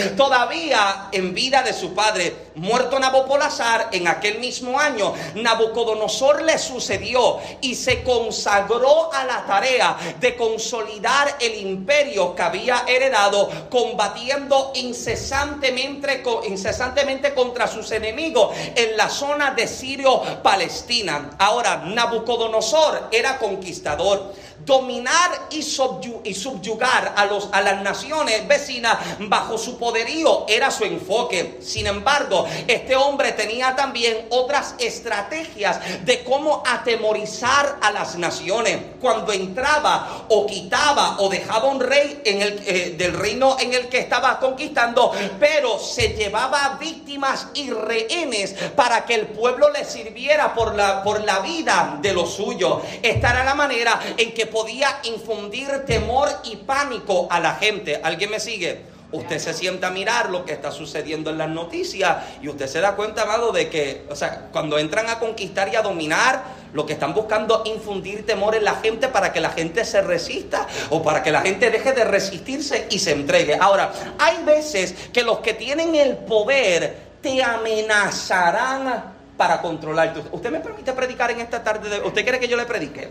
[1.11, 7.75] En vida de su padre, muerto Nabopolazar en aquel mismo año, Nabucodonosor le sucedió y
[7.75, 17.33] se consagró a la tarea de consolidar el imperio que había heredado, combatiendo incesantemente, incesantemente
[17.33, 21.31] contra sus enemigos enemigo en la zona de Sirio-Palestina.
[21.39, 29.77] Ahora, Nabucodonosor era conquistador dominar y, subyugar a, los, a las naciones vecinas bajo su
[29.77, 31.59] poderío era su enfoque.
[31.61, 38.79] Sin embargo, este hombre tenía también otras estrategias de cómo atemorizar a las naciones.
[39.01, 43.87] Cuando entraba o quitaba o dejaba un rey en el, eh, del reino en el
[43.89, 50.53] que estaba conquistando, pero se llevaba víctimas y rehenes para que el pueblo le sirviera
[50.53, 52.81] por la, por la vida de lo suyo.
[53.01, 57.99] Esta era la manera en que podía infundir temor y pánico a la gente.
[58.03, 58.95] ¿Alguien me sigue?
[59.11, 62.81] Usted se sienta a mirar lo que está sucediendo en las noticias y usted se
[62.81, 66.85] da cuenta, amado, de que, o sea, cuando entran a conquistar y a dominar, lo
[66.85, 70.67] que están buscando es infundir temor en la gente para que la gente se resista
[70.89, 73.55] o para que la gente deje de resistirse y se entregue.
[73.59, 80.21] Ahora, hay veces que los que tienen el poder te amenazarán para controlarte.
[80.31, 82.01] ¿Usted me permite predicar en esta tarde?
[82.03, 83.09] ¿Usted quiere que yo le predique?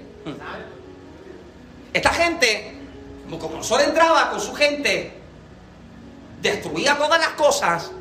[1.95, 2.75] Esta gente,
[3.41, 5.13] como solo entraba con su gente,
[6.43, 7.93] destruía todas las cosas,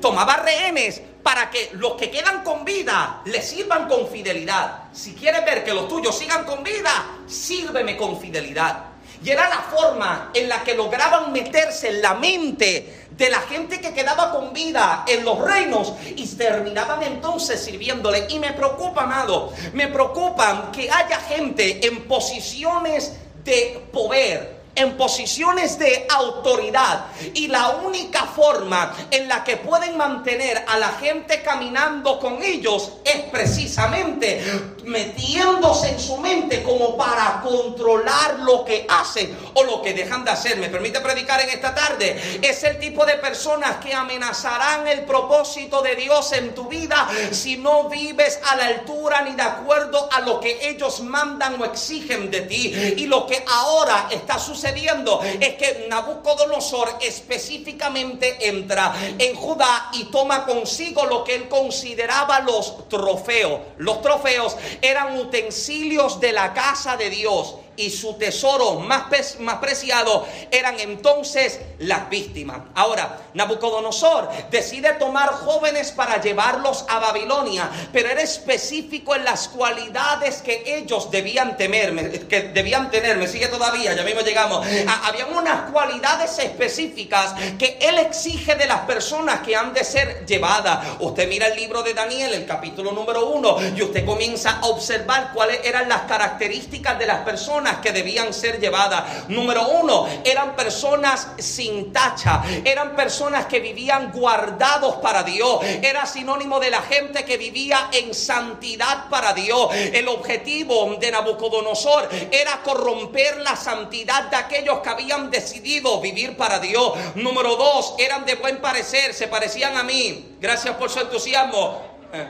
[0.00, 4.84] tomaba rehenes para que los que quedan con vida le sirvan con fidelidad.
[4.92, 6.92] Si quieres ver que los tuyos sigan con vida,
[7.26, 8.84] sírveme con fidelidad.
[9.22, 13.80] Y era la forma en la que lograban meterse en la mente de la gente
[13.80, 18.28] que quedaba con vida en los reinos y terminaban entonces sirviéndole.
[18.30, 23.16] Y me preocupa, amado, me preocupa que haya gente en posiciones
[23.50, 30.64] de poder en posiciones de autoridad y la única forma en la que pueden mantener
[30.68, 34.40] a la gente caminando con ellos es precisamente
[34.84, 40.30] metiéndose en su mente como para controlar lo que hacen o lo que dejan de
[40.30, 40.56] hacer.
[40.58, 42.40] ¿Me permite predicar en esta tarde?
[42.42, 47.56] Es el tipo de personas que amenazarán el propósito de Dios en tu vida si
[47.56, 52.30] no vives a la altura ni de acuerdo a lo que ellos mandan o exigen
[52.30, 52.94] de ti.
[52.96, 60.44] Y lo que ahora está sucediendo es que Nabucodonosor específicamente entra en Judá y toma
[60.44, 63.60] consigo lo que él consideraba los trofeos.
[63.78, 69.04] Los trofeos eran utensilios de la casa de Dios y su tesoro más,
[69.40, 72.58] más preciado eran entonces las víctimas.
[72.74, 80.42] Ahora, Nabucodonosor decide tomar jóvenes para llevarlos a Babilonia, pero era específico en las cualidades
[80.42, 83.16] que ellos debían temer, que debían tener.
[83.16, 84.66] Me sigue todavía, ya mismo llegamos.
[84.86, 90.26] Ah, habían unas cualidades específicas que él exige de las personas que han de ser
[90.26, 90.86] llevadas.
[91.00, 95.30] Usted mira el libro de Daniel, el capítulo número uno, y usted comienza a observar
[95.32, 99.28] cuáles eran las características de las personas que debían ser llevadas.
[99.28, 106.60] Número uno, eran personas sin tacha, eran personas que vivían guardados para Dios, era sinónimo
[106.60, 109.70] de la gente que vivía en santidad para Dios.
[109.74, 116.58] El objetivo de Nabucodonosor era corromper la santidad de aquellos que habían decidido vivir para
[116.58, 116.92] Dios.
[117.14, 120.36] Número dos, eran de buen parecer, se parecían a mí.
[120.40, 121.82] Gracias por su entusiasmo.
[122.12, 122.26] Eh,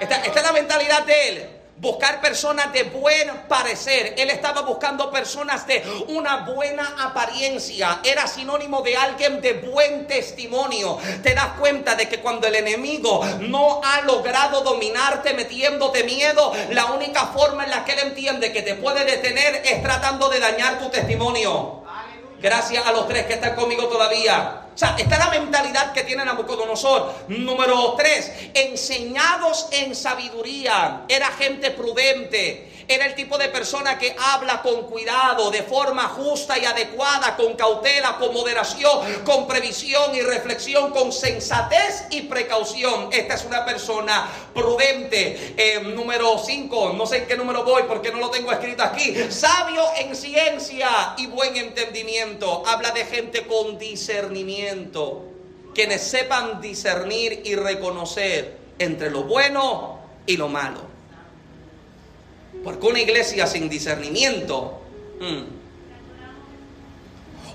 [0.00, 4.14] esta, esta es la mentalidad de él buscar personas de buen parecer.
[4.16, 8.00] Él estaba buscando personas de una buena apariencia.
[8.04, 10.98] Era sinónimo de alguien de buen testimonio.
[11.22, 16.86] Te das cuenta de que cuando el enemigo no ha logrado dominarte metiéndote miedo, la
[16.86, 20.78] única forma en la que él entiende que te puede detener es tratando de dañar
[20.78, 21.77] tu testimonio.
[22.40, 24.62] Gracias a los tres que están conmigo todavía.
[24.72, 27.12] O sea, esta es la mentalidad que tiene Nabucodonosor.
[27.28, 31.02] Número tres, enseñados en sabiduría.
[31.08, 32.77] Era gente prudente.
[32.90, 37.52] Era el tipo de persona que habla con cuidado, de forma justa y adecuada, con
[37.52, 43.10] cautela, con moderación, con previsión y reflexión, con sensatez y precaución.
[43.12, 45.54] Esta es una persona prudente.
[45.58, 49.14] Eh, número 5, no sé en qué número voy porque no lo tengo escrito aquí.
[49.28, 52.62] Sabio en ciencia y buen entendimiento.
[52.66, 55.26] Habla de gente con discernimiento.
[55.74, 60.87] Quienes sepan discernir y reconocer entre lo bueno y lo malo.
[62.64, 64.80] Porque una iglesia sin discernimiento,
[65.20, 65.58] mm,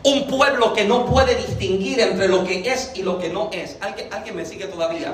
[0.04, 3.78] un pueblo que no puede distinguir entre lo que es y lo que no es.
[3.82, 5.14] ¿Alguien, alguien me sigue todavía?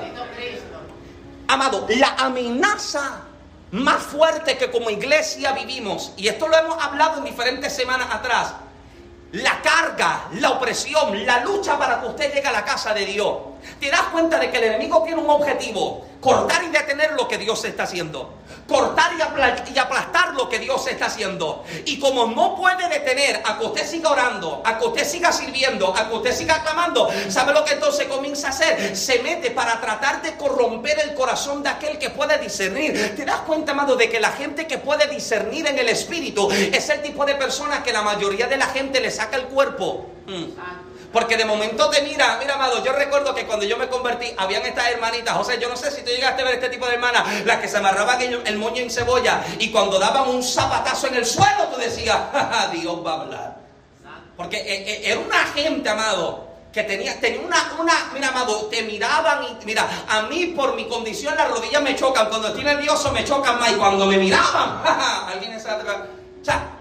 [1.48, 3.22] Amado, la amenaza
[3.72, 8.54] más fuerte que como iglesia vivimos, y esto lo hemos hablado en diferentes semanas atrás,
[9.32, 13.36] la carga, la opresión, la lucha para que usted llegue a la casa de Dios.
[13.78, 17.38] Te das cuenta de que el enemigo tiene un objetivo, cortar y detener lo que
[17.38, 18.39] Dios está haciendo.
[18.66, 21.64] Cortar y aplastar lo que Dios está haciendo.
[21.84, 25.94] Y como no puede detener a que usted siga orando, a que usted siga sirviendo,
[25.96, 28.96] a que usted siga clamando, ¿sabe lo que entonces comienza a hacer?
[28.96, 33.14] Se mete para tratar de corromper el corazón de aquel que puede discernir.
[33.16, 36.88] ¿Te das cuenta, amado, de que la gente que puede discernir en el espíritu es
[36.90, 40.06] el tipo de persona que la mayoría de la gente le saca el cuerpo?
[40.26, 40.89] Mm.
[41.12, 44.64] Porque de momento te mira, mira, amado, yo recuerdo que cuando yo me convertí, habían
[44.64, 47.44] estas hermanitas, José, yo no sé si tú llegaste a ver este tipo de hermanas,
[47.44, 51.26] las que se amarraban el moño en cebolla y cuando daban un zapatazo en el
[51.26, 52.16] suelo, tú decías,
[52.72, 53.56] Dios va a hablar.
[54.36, 58.82] Porque eh, eh, era una gente, amado, que tenía, tenía una, una, mira, amado, te
[58.82, 63.10] miraban y, mira, a mí por mi condición las rodillas me chocan, cuando estoy nervioso
[63.10, 64.80] me chocan más y cuando me miraban,
[65.26, 66.79] alguien sabe, o sea,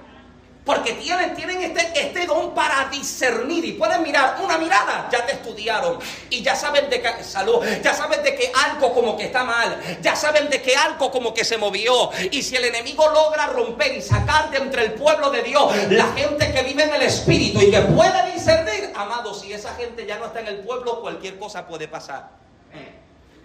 [0.65, 5.33] porque tienen, tienen este, este don para discernir y pueden mirar una mirada, ya te
[5.33, 5.97] estudiaron
[6.29, 9.79] y ya saben de que salud, ya saben de que algo como que está mal,
[10.01, 12.11] ya saben de que algo como que se movió.
[12.31, 16.07] Y si el enemigo logra romper y sacar de entre el pueblo de Dios la
[16.13, 20.17] gente que vive en el espíritu y que puede discernir, amado, si esa gente ya
[20.19, 22.29] no está en el pueblo, cualquier cosa puede pasar.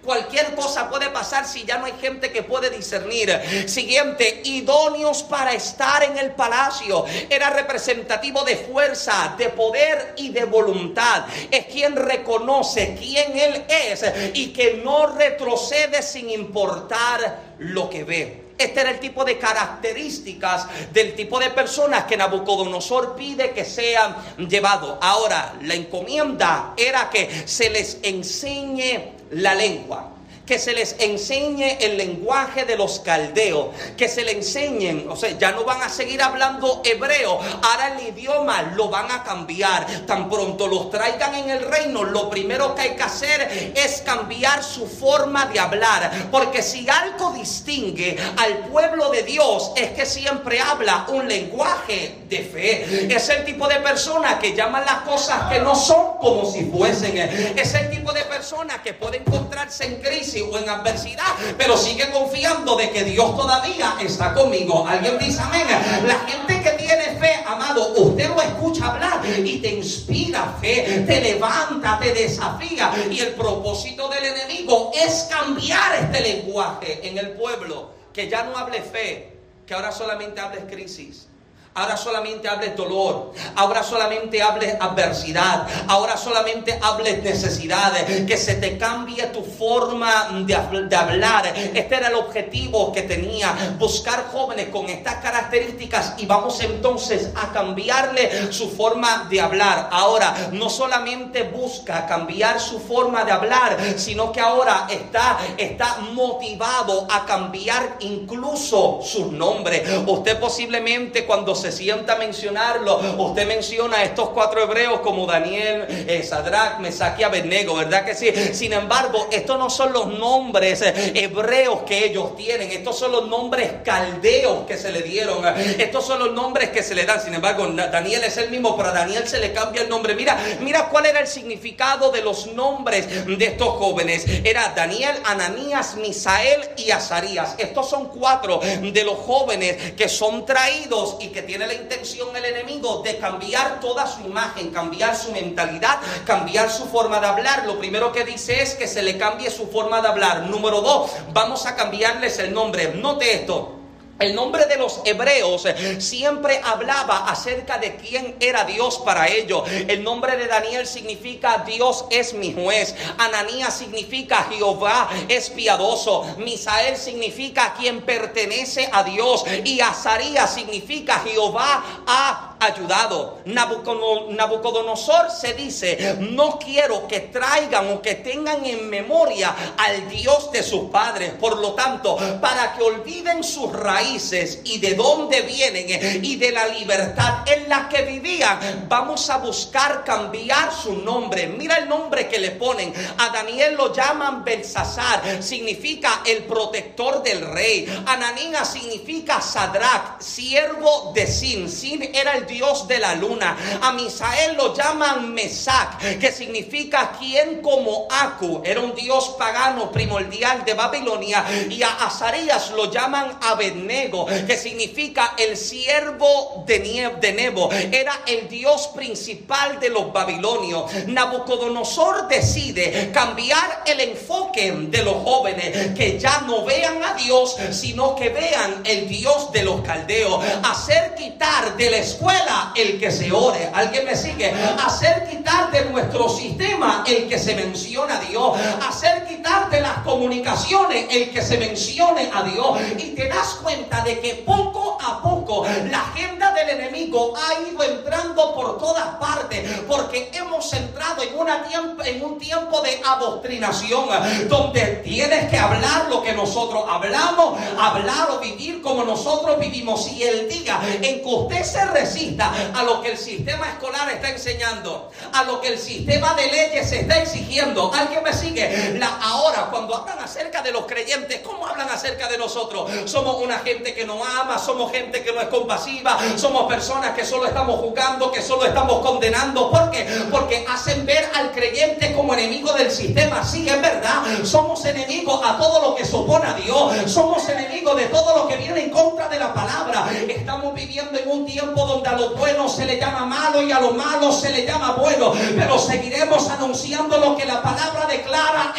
[0.04, 3.32] Cualquier cosa puede pasar si ya no hay gente que puede discernir.
[3.66, 7.04] Siguiente, idóneos para estar en el palacio.
[7.30, 11.24] Era representativo de fuerza, de poder y de voluntad.
[11.50, 18.44] Es quien reconoce quién Él es y que no retrocede sin importar lo que ve.
[18.56, 24.14] Este era el tipo de características del tipo de personas que Nabucodonosor pide que sean
[24.48, 24.96] llevados.
[25.00, 30.10] Ahora, la encomienda era que se les enseñe la lengua
[30.46, 35.30] que se les enseñe el lenguaje de los caldeos, que se les enseñen, o sea,
[35.38, 39.86] ya no van a seguir hablando hebreo, ahora el idioma lo van a cambiar.
[40.06, 44.62] Tan pronto los traigan en el reino, lo primero que hay que hacer es cambiar
[44.62, 50.60] su forma de hablar, porque si algo distingue al pueblo de Dios es que siempre
[50.60, 53.14] habla un lenguaje de fe.
[53.14, 57.16] Es el tipo de persona que llaman las cosas que no son como si fuesen.
[57.16, 62.10] Es el tipo de persona que puede encontrarse en crisis o en adversidad, pero sigue
[62.10, 64.86] confiando de que Dios todavía está conmigo.
[64.86, 65.66] Alguien dice amén.
[66.06, 71.20] La gente que tiene fe, amado, usted lo escucha hablar y te inspira fe, te
[71.20, 72.92] levanta, te desafía.
[73.10, 78.56] Y el propósito del enemigo es cambiar este lenguaje en el pueblo, que ya no
[78.56, 81.28] hable fe, que ahora solamente hables crisis
[81.76, 83.32] Ahora solamente hables dolor.
[83.56, 85.66] Ahora solamente hables adversidad.
[85.88, 88.24] Ahora solamente hables necesidades.
[88.26, 90.54] Que se te cambie tu forma de,
[90.96, 91.52] hablar.
[91.74, 93.74] Este era el objetivo que tenía.
[93.76, 96.14] Buscar jóvenes con estas características.
[96.18, 99.88] Y vamos entonces a cambiarle su forma de hablar.
[99.90, 103.78] Ahora, no solamente busca cambiar su forma de hablar.
[103.96, 109.82] Sino que ahora está, está motivado a cambiar incluso sus nombres.
[110.06, 115.86] Usted posiblemente cuando se sienta a mencionarlo, usted menciona a estos cuatro hebreos como Daniel,
[115.88, 118.32] eh, Sadrach, Mesach y Abednego, ¿verdad que sí?
[118.52, 123.28] Sin embargo, estos no son los nombres eh, hebreos que ellos tienen, estos son los
[123.28, 125.44] nombres caldeos que se le dieron,
[125.78, 127.20] estos son los nombres que se le dan.
[127.20, 130.14] Sin embargo, Daniel es el mismo, pero a Daniel se le cambia el nombre.
[130.14, 134.24] Mira, mira cuál era el significado de los nombres de estos jóvenes.
[134.44, 137.54] Era Daniel, Ananías, Misael y Azarías.
[137.58, 142.34] Estos son cuatro de los jóvenes que son traídos y que tienen tiene la intención
[142.34, 147.64] el enemigo de cambiar toda su imagen, cambiar su mentalidad, cambiar su forma de hablar.
[147.64, 150.48] Lo primero que dice es que se le cambie su forma de hablar.
[150.48, 152.94] Número dos, vamos a cambiarles el nombre.
[152.96, 153.83] Note esto.
[154.18, 155.66] El nombre de los hebreos
[155.98, 159.64] siempre hablaba acerca de quién era Dios para ellos.
[159.68, 162.94] El nombre de Daniel significa Dios es mi juez.
[163.18, 166.24] Ananías significa Jehová es piadoso.
[166.38, 169.44] Misael significa quien pertenece a Dios.
[169.64, 173.38] Y Azarías significa Jehová ha ayudado.
[173.44, 180.62] Nabucodonosor se dice, no quiero que traigan o que tengan en memoria al Dios de
[180.62, 181.32] sus padres.
[181.32, 186.66] Por lo tanto, para que olviden sus raíces y de dónde vienen y de la
[186.68, 191.46] libertad en la que vivían, vamos a buscar cambiar su nombre.
[191.46, 192.92] Mira el nombre que le ponen.
[193.18, 197.86] A Daniel lo llaman Belsasar, significa el protector del rey.
[198.06, 201.68] Ananías significa Sadrach, siervo de Sin.
[201.70, 203.56] Sin era el Dios de la luna.
[203.82, 208.62] A Misael lo llaman Mesac, que significa quien como Aku.
[208.64, 211.44] Era un dios pagano primordial de Babilonia.
[211.68, 216.78] Y a Azarías lo llaman Abednego, que significa el siervo de,
[217.20, 217.72] de Nebo.
[217.72, 220.92] Era el dios principal de los babilonios.
[221.08, 228.14] Nabucodonosor decide cambiar el enfoque de los jóvenes, que ya no vean a Dios, sino
[228.14, 230.44] que vean el Dios de los caldeos.
[230.62, 232.43] Hacer quitar de la escuela
[232.74, 233.70] el que se ore.
[233.72, 234.52] ¿Alguien me sigue?
[234.84, 238.58] Hacer quitar de nuestro sistema el que se menciona a Dios.
[238.88, 242.78] Hacer quitar de las comunicaciones el que se mencione a Dios.
[242.96, 247.82] Y te das cuenta de que poco a poco la agenda del enemigo ha ido
[247.82, 249.80] entrando por todas partes.
[249.86, 254.08] Porque hemos entrado en, una tiempo, en un tiempo de adoctrinación.
[254.48, 257.58] Donde tienes que hablar lo que nosotros hablamos.
[257.78, 260.10] Hablar o vivir como nosotros vivimos.
[260.10, 264.30] Y el día en que usted se resiste a lo que el sistema escolar está
[264.30, 267.92] enseñando, a lo que el sistema de leyes está exigiendo.
[267.92, 268.94] ¿Alguien me sigue?
[268.98, 272.90] La, ahora, cuando hablan acerca de los creyentes, ¿cómo hablan acerca de nosotros?
[273.06, 277.24] Somos una gente que no ama, somos gente que no es compasiva, somos personas que
[277.24, 279.70] solo estamos juzgando, que solo estamos condenando.
[279.70, 280.06] ¿Por qué?
[280.30, 283.44] Porque hacen ver al creyente como enemigo del sistema.
[283.44, 284.22] Sí, es verdad.
[284.44, 287.10] Somos enemigos a todo lo que se opone a Dios.
[287.10, 290.08] Somos enemigos de todo lo que viene en contra de la palabra.
[290.28, 293.80] Estamos viviendo en un tiempo donde a lo bueno se le llama malo y a
[293.80, 295.32] lo malo se le llama bueno.
[295.56, 298.72] Pero seguiremos anunciando lo que la palabra declara,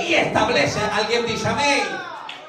[0.00, 0.80] y establece.
[0.80, 1.82] Alguien dice amén.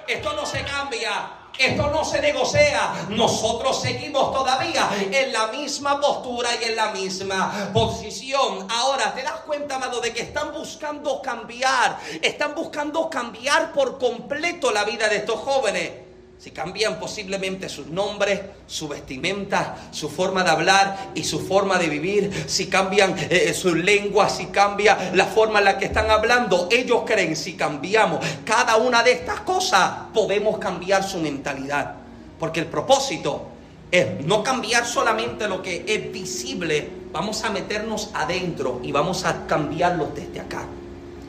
[0.08, 1.32] Esto no se cambia.
[1.58, 3.08] Esto no se negocia.
[3.10, 8.68] Nosotros seguimos todavía en la misma postura y en la misma posición.
[8.70, 11.98] Ahora, ¿te das cuenta, amado, de que están buscando cambiar?
[12.22, 16.07] Están buscando cambiar por completo la vida de estos jóvenes.
[16.40, 21.90] Si cambian posiblemente sus nombres, su vestimenta, su forma de hablar y su forma de
[21.90, 26.68] vivir, si cambian eh, su lengua, si cambia la forma en la que están hablando,
[26.72, 31.96] ellos creen si cambiamos cada una de estas cosas, podemos cambiar su mentalidad.
[32.40, 33.48] Porque el propósito
[33.90, 39.48] es no cambiar solamente lo que es visible, vamos a meternos adentro y vamos a
[39.48, 40.66] cambiarlo desde acá.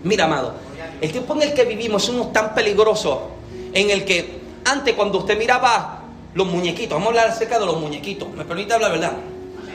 [0.05, 0.55] Mira, amado,
[1.01, 3.31] el tiempo en el que vivimos es uno tan peligroso
[3.73, 4.39] en el que
[4.69, 6.01] antes cuando usted miraba
[6.35, 9.13] los muñequitos, vamos a hablar acerca de los muñequitos, me permite hablar, ¿verdad?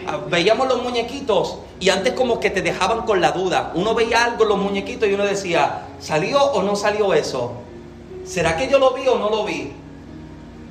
[0.06, 3.72] Ah, veíamos los muñequitos y antes como que te dejaban con la duda.
[3.74, 7.54] Uno veía algo en los muñequitos y uno decía, ¿salió o no salió eso?
[8.26, 9.72] ¿Será que yo lo vi o no lo vi?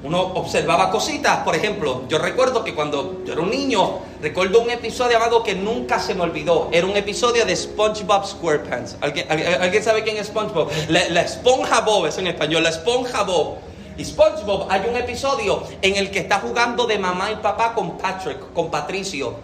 [0.05, 4.71] Uno observaba cositas, por ejemplo, yo recuerdo que cuando yo era un niño, recuerdo un
[4.71, 6.69] episodio llamado que nunca se me olvidó.
[6.73, 8.97] Era un episodio de SpongeBob SquarePants.
[9.01, 10.69] ¿Alguien, alguien sabe quién es SpongeBob?
[10.89, 13.59] La, la esponja Bob es en español, la esponja Bob.
[13.97, 17.99] Y SpongeBob, hay un episodio en el que está jugando de mamá y papá con
[17.99, 19.35] Patrick, con Patricio.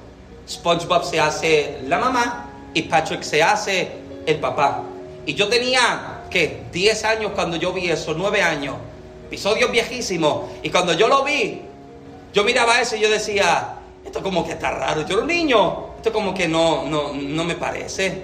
[0.49, 3.91] SpongeBob se hace la mamá y Patrick se hace
[4.25, 4.83] el papá.
[5.27, 6.63] Y yo tenía, ¿qué?
[6.73, 8.77] 10 años cuando yo vi eso, 9 años.
[9.27, 10.49] Episodio viejísimo.
[10.63, 11.61] Y cuando yo lo vi,
[12.33, 13.75] yo miraba eso y yo decía,
[14.05, 15.03] esto como que está raro.
[15.03, 18.23] Yo era un niño, esto como que no, no, no me parece.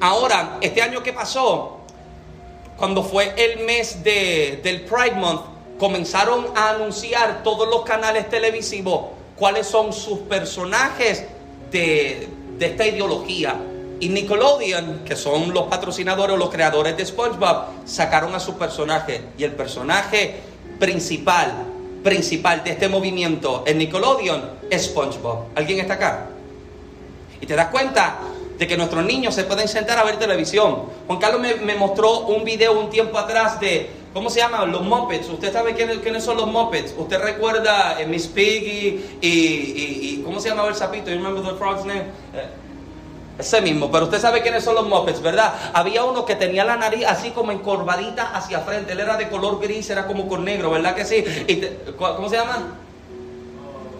[0.00, 1.80] Ahora, este año que pasó,
[2.78, 9.18] cuando fue el mes de, del Pride Month, comenzaron a anunciar todos los canales televisivos
[9.38, 11.24] cuáles son sus personajes
[11.70, 12.28] de,
[12.60, 13.56] esta ideología.
[14.00, 19.22] Y Nickelodeon, que son los patrocinadores o los creadores de SpongeBob, sacaron a su personaje.
[19.38, 20.36] Y el personaje
[20.78, 21.52] principal,
[22.02, 25.46] principal de este movimiento en Nickelodeon es SpongeBob.
[25.54, 26.26] ¿Alguien está acá?
[27.40, 28.18] Y te das cuenta
[28.56, 30.82] de que nuestros niños se pueden sentar a ver televisión.
[31.06, 34.64] Juan Carlos me, me mostró un video un tiempo atrás de ¿Cómo se llama?
[34.64, 35.28] Los Muppets.
[35.28, 36.94] ¿Usted sabe quiénes, son los Muppets?
[36.96, 41.10] ¿Usted recuerda eh, Miss Piggy y, y, ¿Cómo se llamaba el sapito?
[41.10, 42.04] ¿You remember the frog's name?
[42.34, 42.48] Eh,
[43.38, 45.54] ese mismo, pero usted sabe quiénes son los Muppets, ¿verdad?
[45.72, 48.92] Había uno que tenía la nariz así como encorvadita hacia frente.
[48.92, 51.24] Él era de color gris, era como con negro, ¿verdad que sí?
[51.96, 52.74] ¿Cómo se llama?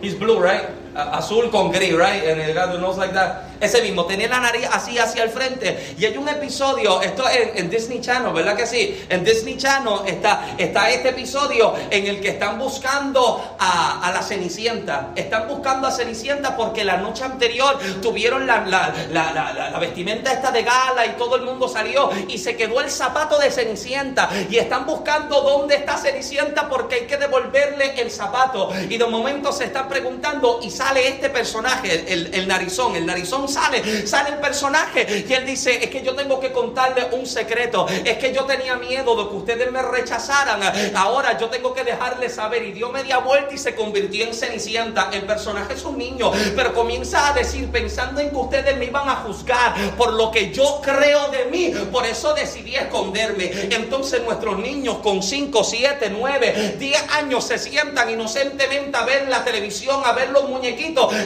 [0.02, 0.62] He's blue, right?
[0.98, 2.24] Azul con gris, right?
[2.24, 2.40] And
[2.72, 3.44] the nose like that.
[3.60, 5.94] Ese mismo, tenía la nariz así hacia el frente.
[5.98, 9.04] Y hay un episodio, esto en, Disney Channel, ¿verdad que sí?
[9.08, 15.10] En Disney Channel está, está este episodio en el que están buscando a, la Cenicienta.
[15.16, 20.50] Están buscando a Cenicienta porque la noche anterior tuvieron la, la, la, la, vestimenta esta
[20.50, 24.30] de gala y todo el mundo salió y se quedó el zapato de Cenicienta.
[24.48, 28.70] Y están buscando dónde está Cenicienta porque hay que devolverle el zapato.
[28.88, 32.96] Y de momento se están preguntando y sale este personaje, el, el narizón.
[32.96, 37.08] El narizón sale, sale el personaje y él dice, es que yo tengo que contarle
[37.12, 40.60] un secreto, es que yo tenía miedo de que ustedes me rechazaran,
[40.96, 45.10] ahora yo tengo que dejarles saber y dio media vuelta y se convirtió en Cenicienta.
[45.12, 49.08] El personaje es un niño, pero comienza a decir, pensando en que ustedes me iban
[49.08, 53.50] a juzgar por lo que yo creo de mí, por eso decidí esconderme.
[53.70, 59.44] Entonces nuestros niños con 5, 7, 9, 10 años se sientan inocentemente a ver la
[59.44, 60.77] televisión, a ver los muñequitos,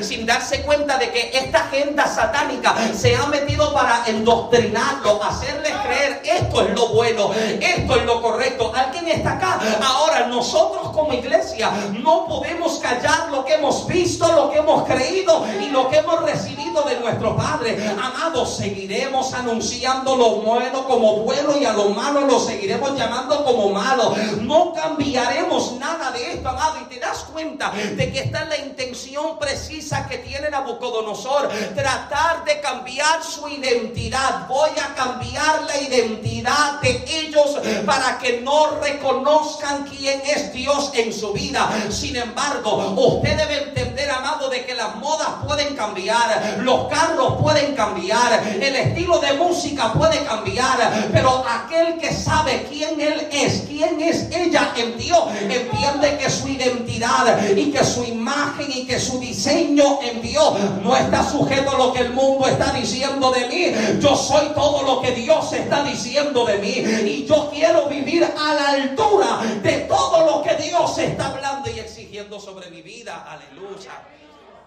[0.03, 6.23] sin darse cuenta de que esta agenda satánica se ha metido para endoctrinarlo, hacerles creer
[6.25, 7.31] esto es lo bueno,
[7.61, 8.73] esto es lo correcto.
[8.75, 9.61] ¿Alguien está acá?
[9.83, 15.45] Ahora nosotros como iglesia no podemos callar lo que hemos visto, lo que hemos creído
[15.61, 17.77] y lo que hemos recibido de nuestro Padre.
[17.91, 23.71] Amados, seguiremos anunciando lo bueno como bueno y a lo malo lo seguiremos llamando como
[23.71, 24.15] malo.
[24.41, 26.81] No cambiaremos nada de esto, amado.
[26.81, 32.45] Y te das cuenta de que esta es la intención precisa que tiene Nabucodonosor tratar
[32.45, 34.47] de cambiar su identidad.
[34.47, 41.13] Voy a cambiar la identidad de ellos para que no reconozcan quién es Dios en
[41.13, 41.69] su vida.
[41.91, 47.75] Sin embargo, usted debe entender, amado, de que las modas pueden cambiar, los carros pueden
[47.75, 54.01] cambiar, el estilo de música puede cambiar, pero aquel que sabe quién él es, quién
[54.01, 59.22] es ella en Dios, entiende que su identidad y que su imagen y que su
[59.23, 64.01] diseño en Dios no está sujeto a lo que el mundo está diciendo de mí.
[64.01, 66.75] Yo soy todo lo que Dios está diciendo de mí.
[67.09, 71.79] Y yo quiero vivir a la altura de todo lo que Dios está hablando y
[71.79, 73.25] exigiendo sobre mi vida.
[73.27, 73.93] Aleluya.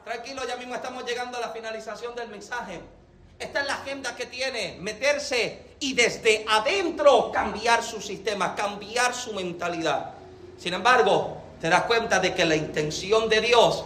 [0.06, 2.80] Tranquilo, ya mismo estamos llegando a la finalización del mensaje.
[3.38, 9.34] Esta es la agenda que tiene, meterse y desde adentro cambiar su sistema, cambiar su
[9.34, 10.14] mentalidad.
[10.58, 13.84] Sin embargo, te das cuenta de que la intención de Dios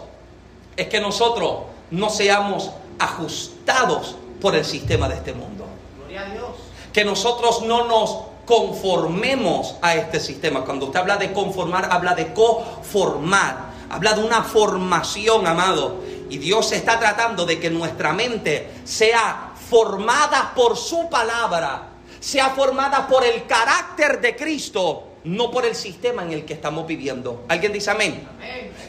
[0.76, 5.66] es que nosotros no seamos ajustados por el sistema de este mundo.
[5.98, 6.50] Gloria a Dios.
[6.92, 10.64] Que nosotros no nos conformemos a este sistema.
[10.64, 13.70] Cuando usted habla de conformar, habla de conformar.
[13.90, 15.96] Habla de una formación, amado.
[16.28, 21.88] Y Dios está tratando de que nuestra mente sea formada por su palabra,
[22.20, 26.86] sea formada por el carácter de Cristo no por el sistema en el que estamos
[26.86, 27.44] viviendo.
[27.48, 28.26] ¿Alguien dice amén?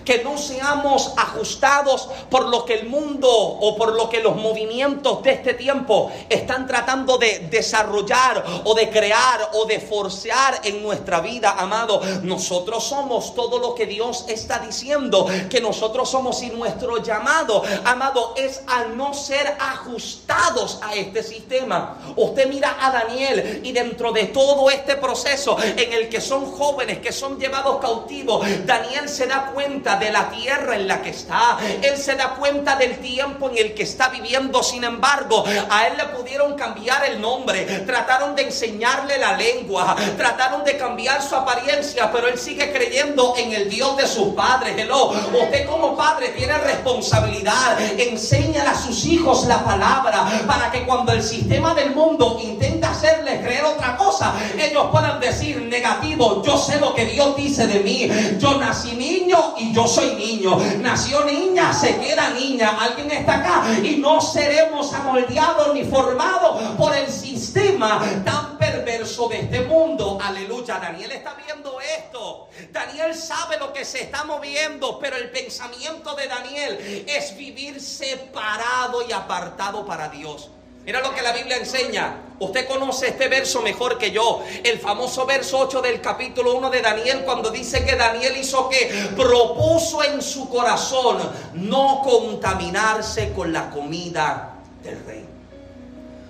[0.05, 5.21] Que no seamos ajustados por lo que el mundo o por lo que los movimientos
[5.23, 11.19] de este tiempo están tratando de desarrollar o de crear o de forcear en nuestra
[11.19, 12.01] vida, amado.
[12.23, 18.33] Nosotros somos todo lo que Dios está diciendo que nosotros somos y nuestro llamado, amado,
[18.37, 22.13] es al no ser ajustados a este sistema.
[22.15, 26.99] Usted mira a Daniel y dentro de todo este proceso en el que son jóvenes
[26.99, 31.57] que son llevados cautivos, Daniel se da cuenta de la tierra en la que está.
[31.81, 34.63] Él se da cuenta del tiempo en el que está viviendo.
[34.63, 37.65] Sin embargo, a él le pudieron cambiar el nombre.
[37.85, 39.95] Trataron de enseñarle la lengua.
[40.17, 42.11] Trataron de cambiar su apariencia.
[42.11, 44.75] Pero él sigue creyendo en el Dios de sus padres.
[44.77, 45.09] Hello.
[45.09, 47.79] Usted como padre tiene responsabilidad.
[47.97, 50.25] Enséñale a sus hijos la palabra.
[50.47, 55.61] Para que cuando el sistema del mundo intenta hacerles creer otra cosa, ellos puedan decir
[55.61, 58.09] negativo yo sé lo que Dios dice de mí.
[58.39, 60.57] Yo nací niño y yo soy niño.
[60.79, 62.77] Nació niña, se queda niña.
[62.79, 69.41] Alguien está acá y no seremos amoldeados ni formados por el sistema tan perverso de
[69.41, 70.17] este mundo.
[70.21, 70.79] Aleluya.
[70.79, 72.47] Daniel está viendo esto.
[72.71, 79.07] Daniel sabe lo que se está moviendo, pero el pensamiento de Daniel es vivir separado
[79.07, 80.49] y apartado para Dios.
[80.85, 82.15] Mira lo que la Biblia enseña.
[82.39, 84.43] Usted conoce este verso mejor que yo.
[84.63, 89.09] El famoso verso 8 del capítulo 1 de Daniel cuando dice que Daniel hizo que
[89.15, 91.19] propuso en su corazón
[91.53, 95.25] no contaminarse con la comida del rey.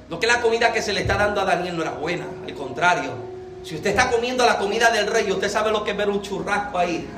[0.09, 2.53] No que la comida que se le está dando a Daniel no era buena, al
[2.53, 3.13] contrario.
[3.63, 6.21] Si usted está comiendo la comida del rey, usted sabe lo que es ver un
[6.21, 7.09] churrasco ahí.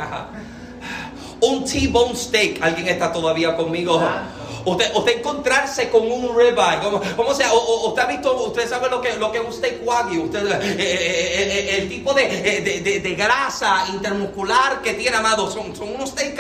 [1.42, 2.62] un T-bone steak.
[2.62, 4.00] ¿Alguien está todavía conmigo?
[4.66, 6.80] Usted, usted encontrarse con un ribeye,
[7.16, 9.86] como, sea, o, usted ha visto, usted sabe lo que, lo que es un steak
[9.86, 16.12] wagyu, usted, eh, eh, eh, el tipo de, grasa intermuscular que tiene, amado, son, unos
[16.12, 16.40] steak,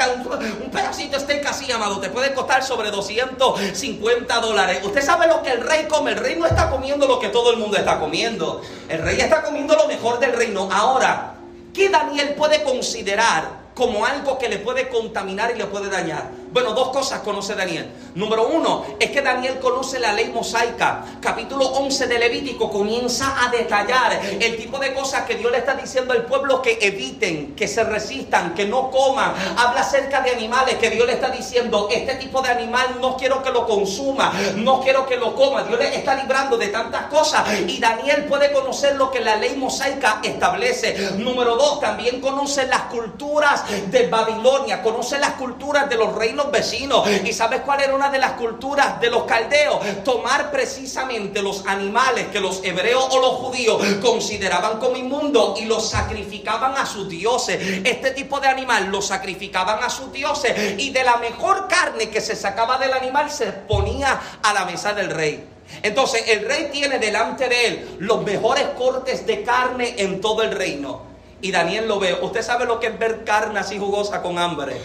[0.64, 4.80] un, pedacito de steak así, amado, te puede costar sobre 250 dólares.
[4.84, 7.52] Usted sabe lo que el rey come, el rey no está comiendo lo que todo
[7.52, 10.70] el mundo está comiendo, el rey está comiendo lo mejor del reino.
[10.72, 11.36] Ahora,
[11.74, 16.43] ¿qué Daniel puede considerar como algo que le puede contaminar y le puede dañar?
[16.54, 17.89] Bueno, dos cosas conoce Daniel.
[18.14, 21.04] Número uno, es que Daniel conoce la ley mosaica.
[21.20, 25.74] Capítulo 11 de Levítico comienza a detallar el tipo de cosas que Dios le está
[25.74, 29.34] diciendo al pueblo que eviten, que se resistan, que no coman.
[29.58, 33.41] Habla acerca de animales que Dios le está diciendo, este tipo de animal no quiero
[33.41, 35.64] que lo consuma, no quiero que lo coma.
[35.64, 39.56] Dios le está librando de tantas cosas y Daniel puede conocer lo que la ley
[39.56, 41.14] mosaica establece.
[41.18, 47.08] Número dos, también conoce las culturas de Babilonia, conoce las culturas de los reinos vecinos.
[47.24, 49.80] ¿Y sabes cuál era una de las culturas de los caldeos?
[50.04, 55.89] Tomar precisamente los animales que los hebreos o los judíos consideraban como inmundos y los
[55.89, 57.60] sacrificaban a sus dioses.
[57.84, 62.22] Este tipo de animal los sacrificaban a sus dioses y de la mejor carne que
[62.22, 65.50] se sacaba del animal se ponía a la mesa del rey.
[65.82, 70.52] Entonces el rey tiene delante de él los mejores cortes de carne en todo el
[70.52, 71.14] reino.
[71.41, 72.18] Y Daniel lo ve.
[72.22, 74.78] Usted sabe lo que es ver carne así jugosa con hambre.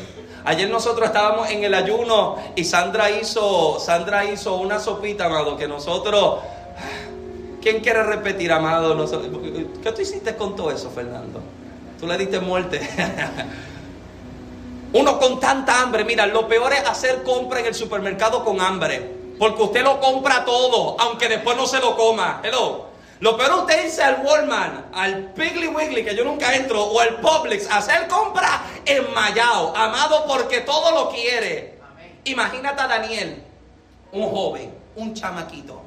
[0.44, 5.68] Ayer nosotros estábamos en el ayuno y Sandra hizo, Sandra hizo una sopita, amado, que
[5.68, 6.40] nosotros...
[7.60, 9.04] ¿Quién quiere repetir, amado?
[9.82, 11.40] ¿Qué tú hiciste con todo eso, Fernando?
[11.98, 12.80] Tú le diste muerte.
[14.92, 19.16] Uno con tanta hambre, mira, lo peor es hacer compra en el supermercado con hambre.
[19.38, 22.40] Porque usted lo compra todo, aunque después no se lo coma.
[22.42, 22.86] Hello.
[23.20, 27.20] Lo peor usted dice al Walmart, al Piggly Wiggly, que yo nunca entro, o al
[27.20, 31.78] Publix, a hacer compra enmayado, amado porque todo lo quiere.
[32.24, 33.42] Imagínate a Daniel,
[34.12, 35.82] un joven, un chamaquito,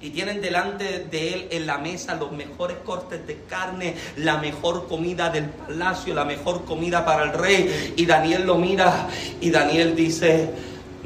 [0.00, 4.86] y tienen delante de él en la mesa los mejores cortes de carne, la mejor
[4.86, 7.94] comida del palacio, la mejor comida para el rey.
[7.96, 9.08] Y Daniel lo mira
[9.40, 10.50] y Daniel dice,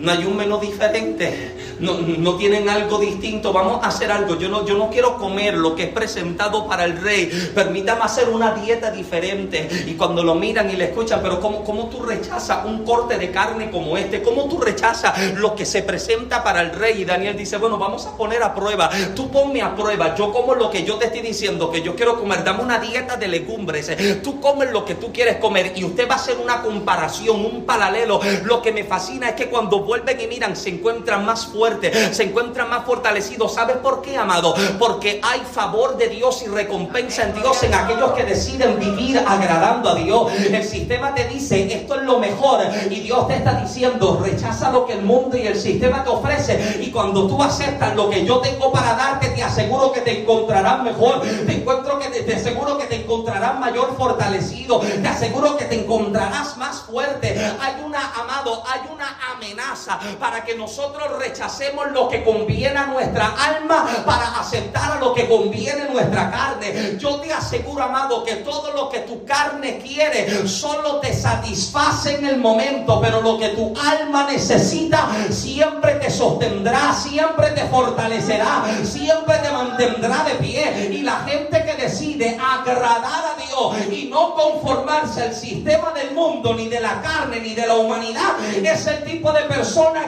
[0.01, 4.39] no hay un menú diferente, no, no, tienen algo distinto, vamos a hacer algo.
[4.39, 8.29] Yo no, yo no quiero comer lo que es presentado para el rey, permítame hacer
[8.29, 9.69] una dieta diferente.
[9.87, 13.31] Y cuando lo miran y le escuchan, pero ¿cómo, cómo tú rechazas un corte de
[13.31, 14.23] carne como este?
[14.23, 17.03] ¿Cómo tú rechazas lo que se presenta para el rey?
[17.03, 20.55] Y Daniel dice, bueno, vamos a poner a prueba, tú ponme a prueba, yo como
[20.55, 23.91] lo que yo te estoy diciendo que yo quiero comer, dame una dieta de legumbres,
[24.23, 27.65] tú comes lo que tú quieres comer y usted va a hacer una comparación, un
[27.65, 28.21] paralelo.
[28.45, 32.23] Lo que me fascina es que cuando vuelven y miran se encuentran más fuertes, se
[32.23, 33.55] encuentran más fortalecidos.
[33.55, 34.55] ¿Sabes por qué, amado?
[34.79, 39.91] Porque hay favor de Dios y recompensa en Dios en aquellos que deciden vivir agradando
[39.91, 40.33] a Dios.
[40.33, 44.87] El sistema te dice, esto es lo mejor y Dios te está diciendo, rechaza lo
[44.87, 48.39] que el mundo y el sistema te ofrece y cuando tú aceptas lo que yo
[48.39, 52.79] tengo para darte, te aseguro que te encontrarás mejor, te encuentro que te, te aseguro
[52.79, 57.37] que te encontrarás mayor fortalecido, te aseguro que te encontrarás más fuerte.
[57.61, 59.70] Hay una, amado, hay una amenaza
[60.19, 65.29] para que nosotros rechacemos lo que conviene a nuestra alma para aceptar a lo que
[65.29, 66.97] conviene nuestra carne.
[66.99, 72.27] Yo te aseguro, amado, que todo lo que tu carne quiere solo te satisface en
[72.27, 79.39] el momento, pero lo que tu alma necesita siempre te sostendrá, siempre te fortalecerá, siempre
[79.39, 80.89] te mantendrá de pie.
[80.91, 86.55] Y la gente que decide agradar a Dios y no conformarse al sistema del mundo,
[86.55, 89.60] ni de la carne, ni de la humanidad, es el tipo de persona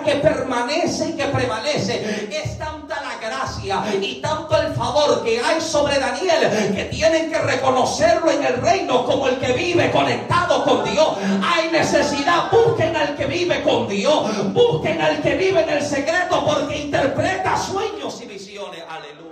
[0.05, 2.29] que permanece y que prevalece.
[2.31, 7.39] Es tanta la gracia y tanto el favor que hay sobre Daniel que tienen que
[7.39, 11.17] reconocerlo en el reino como el que vive conectado con Dios.
[11.43, 16.45] Hay necesidad, busquen al que vive con Dios, busquen al que vive en el secreto
[16.45, 18.83] porque interpreta sueños y visiones.
[18.89, 19.23] Aleluya.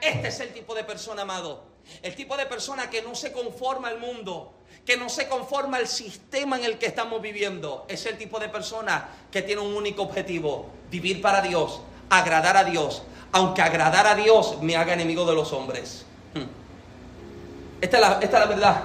[0.00, 1.64] Este es el tipo de persona, amado.
[2.02, 4.54] El tipo de persona que no se conforma al mundo,
[4.84, 7.86] que no se conforma al sistema en el que estamos viviendo.
[7.88, 11.80] Es el tipo de persona que tiene un único objetivo, vivir para Dios,
[12.10, 16.04] agradar a Dios, aunque agradar a Dios me haga enemigo de los hombres.
[16.34, 16.46] Hmm.
[17.80, 18.82] Esta es la, esta es la verdad.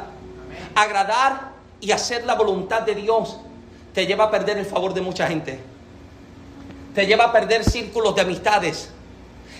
[0.75, 3.37] Agradar y hacer la voluntad de Dios
[3.93, 5.59] te lleva a perder el favor de mucha gente.
[6.93, 8.91] Te lleva a perder círculos de amistades.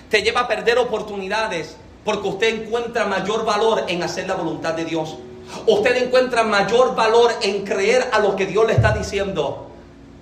[0.09, 1.75] Te lleva a perder oportunidades
[2.05, 5.17] porque usted encuentra mayor valor en hacer la voluntad de Dios.
[5.65, 9.67] Usted encuentra mayor valor en creer a lo que Dios le está diciendo.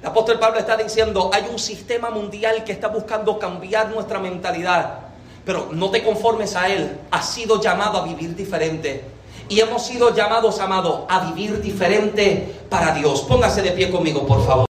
[0.01, 4.99] El apóstol Pablo está diciendo, hay un sistema mundial que está buscando cambiar nuestra mentalidad.
[5.45, 6.97] Pero no te conformes a él.
[7.11, 9.03] Has sido llamado a vivir diferente.
[9.47, 13.21] Y hemos sido llamados, amado, a vivir diferente para Dios.
[13.21, 14.65] Póngase de pie conmigo, por favor.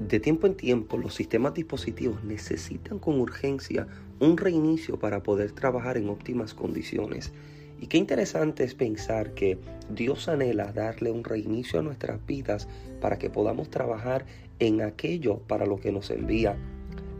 [0.00, 3.88] De tiempo en tiempo, los sistemas dispositivos necesitan con urgencia
[4.20, 7.32] un reinicio para poder trabajar en óptimas condiciones.
[7.80, 9.58] Y qué interesante es pensar que
[9.90, 12.68] Dios anhela darle un reinicio a nuestras vidas
[13.00, 14.24] para que podamos trabajar
[14.58, 16.56] en aquello para lo que nos envía.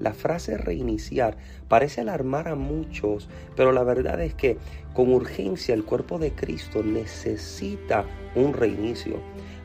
[0.00, 1.36] La frase reiniciar
[1.68, 4.58] parece alarmar a muchos, pero la verdad es que
[4.94, 9.20] con urgencia el cuerpo de Cristo necesita un reinicio.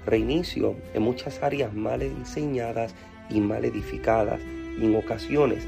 [0.05, 2.95] Reinicio en muchas áreas mal enseñadas
[3.29, 4.39] y mal edificadas.
[4.79, 5.67] Y en ocasiones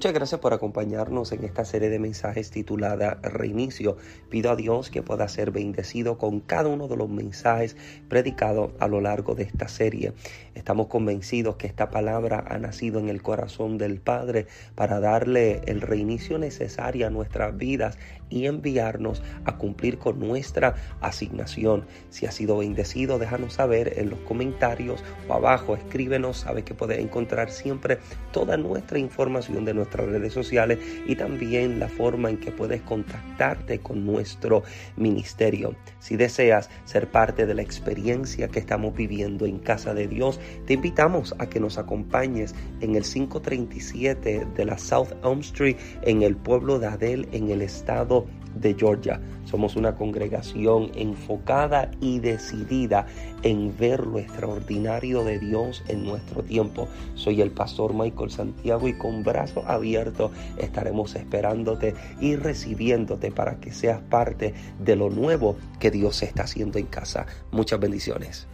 [0.00, 3.98] Muchas gracias por acompañarnos en esta serie de mensajes titulada Reinicio.
[4.30, 7.76] Pido a Dios que pueda ser bendecido con cada uno de los mensajes
[8.08, 10.14] predicados a lo largo de esta serie.
[10.54, 15.82] Estamos convencidos que esta palabra ha nacido en el corazón del Padre para darle el
[15.82, 17.98] reinicio necesario a nuestras vidas
[18.30, 21.84] y enviarnos a cumplir con nuestra asignación.
[22.08, 26.98] Si ha sido bendecido, déjanos saber en los comentarios o abajo, escríbenos, sabe que puedes
[26.98, 27.98] encontrar siempre
[28.32, 33.80] toda nuestra información de nuestra redes sociales y también la forma en que puedes contactarte
[33.80, 34.62] con nuestro
[34.96, 35.74] ministerio.
[35.98, 40.74] Si deseas ser parte de la experiencia que estamos viviendo en Casa de Dios, te
[40.74, 46.36] invitamos a que nos acompañes en el 537 de la South Elm Street en el
[46.36, 48.19] pueblo de Adel en el estado
[48.54, 49.20] de Georgia.
[49.44, 53.06] Somos una congregación enfocada y decidida
[53.42, 56.88] en ver lo extraordinario de Dios en nuestro tiempo.
[57.14, 63.72] Soy el pastor Michael Santiago y con brazos abiertos estaremos esperándote y recibiéndote para que
[63.72, 67.26] seas parte de lo nuevo que Dios está haciendo en casa.
[67.50, 68.46] Muchas bendiciones.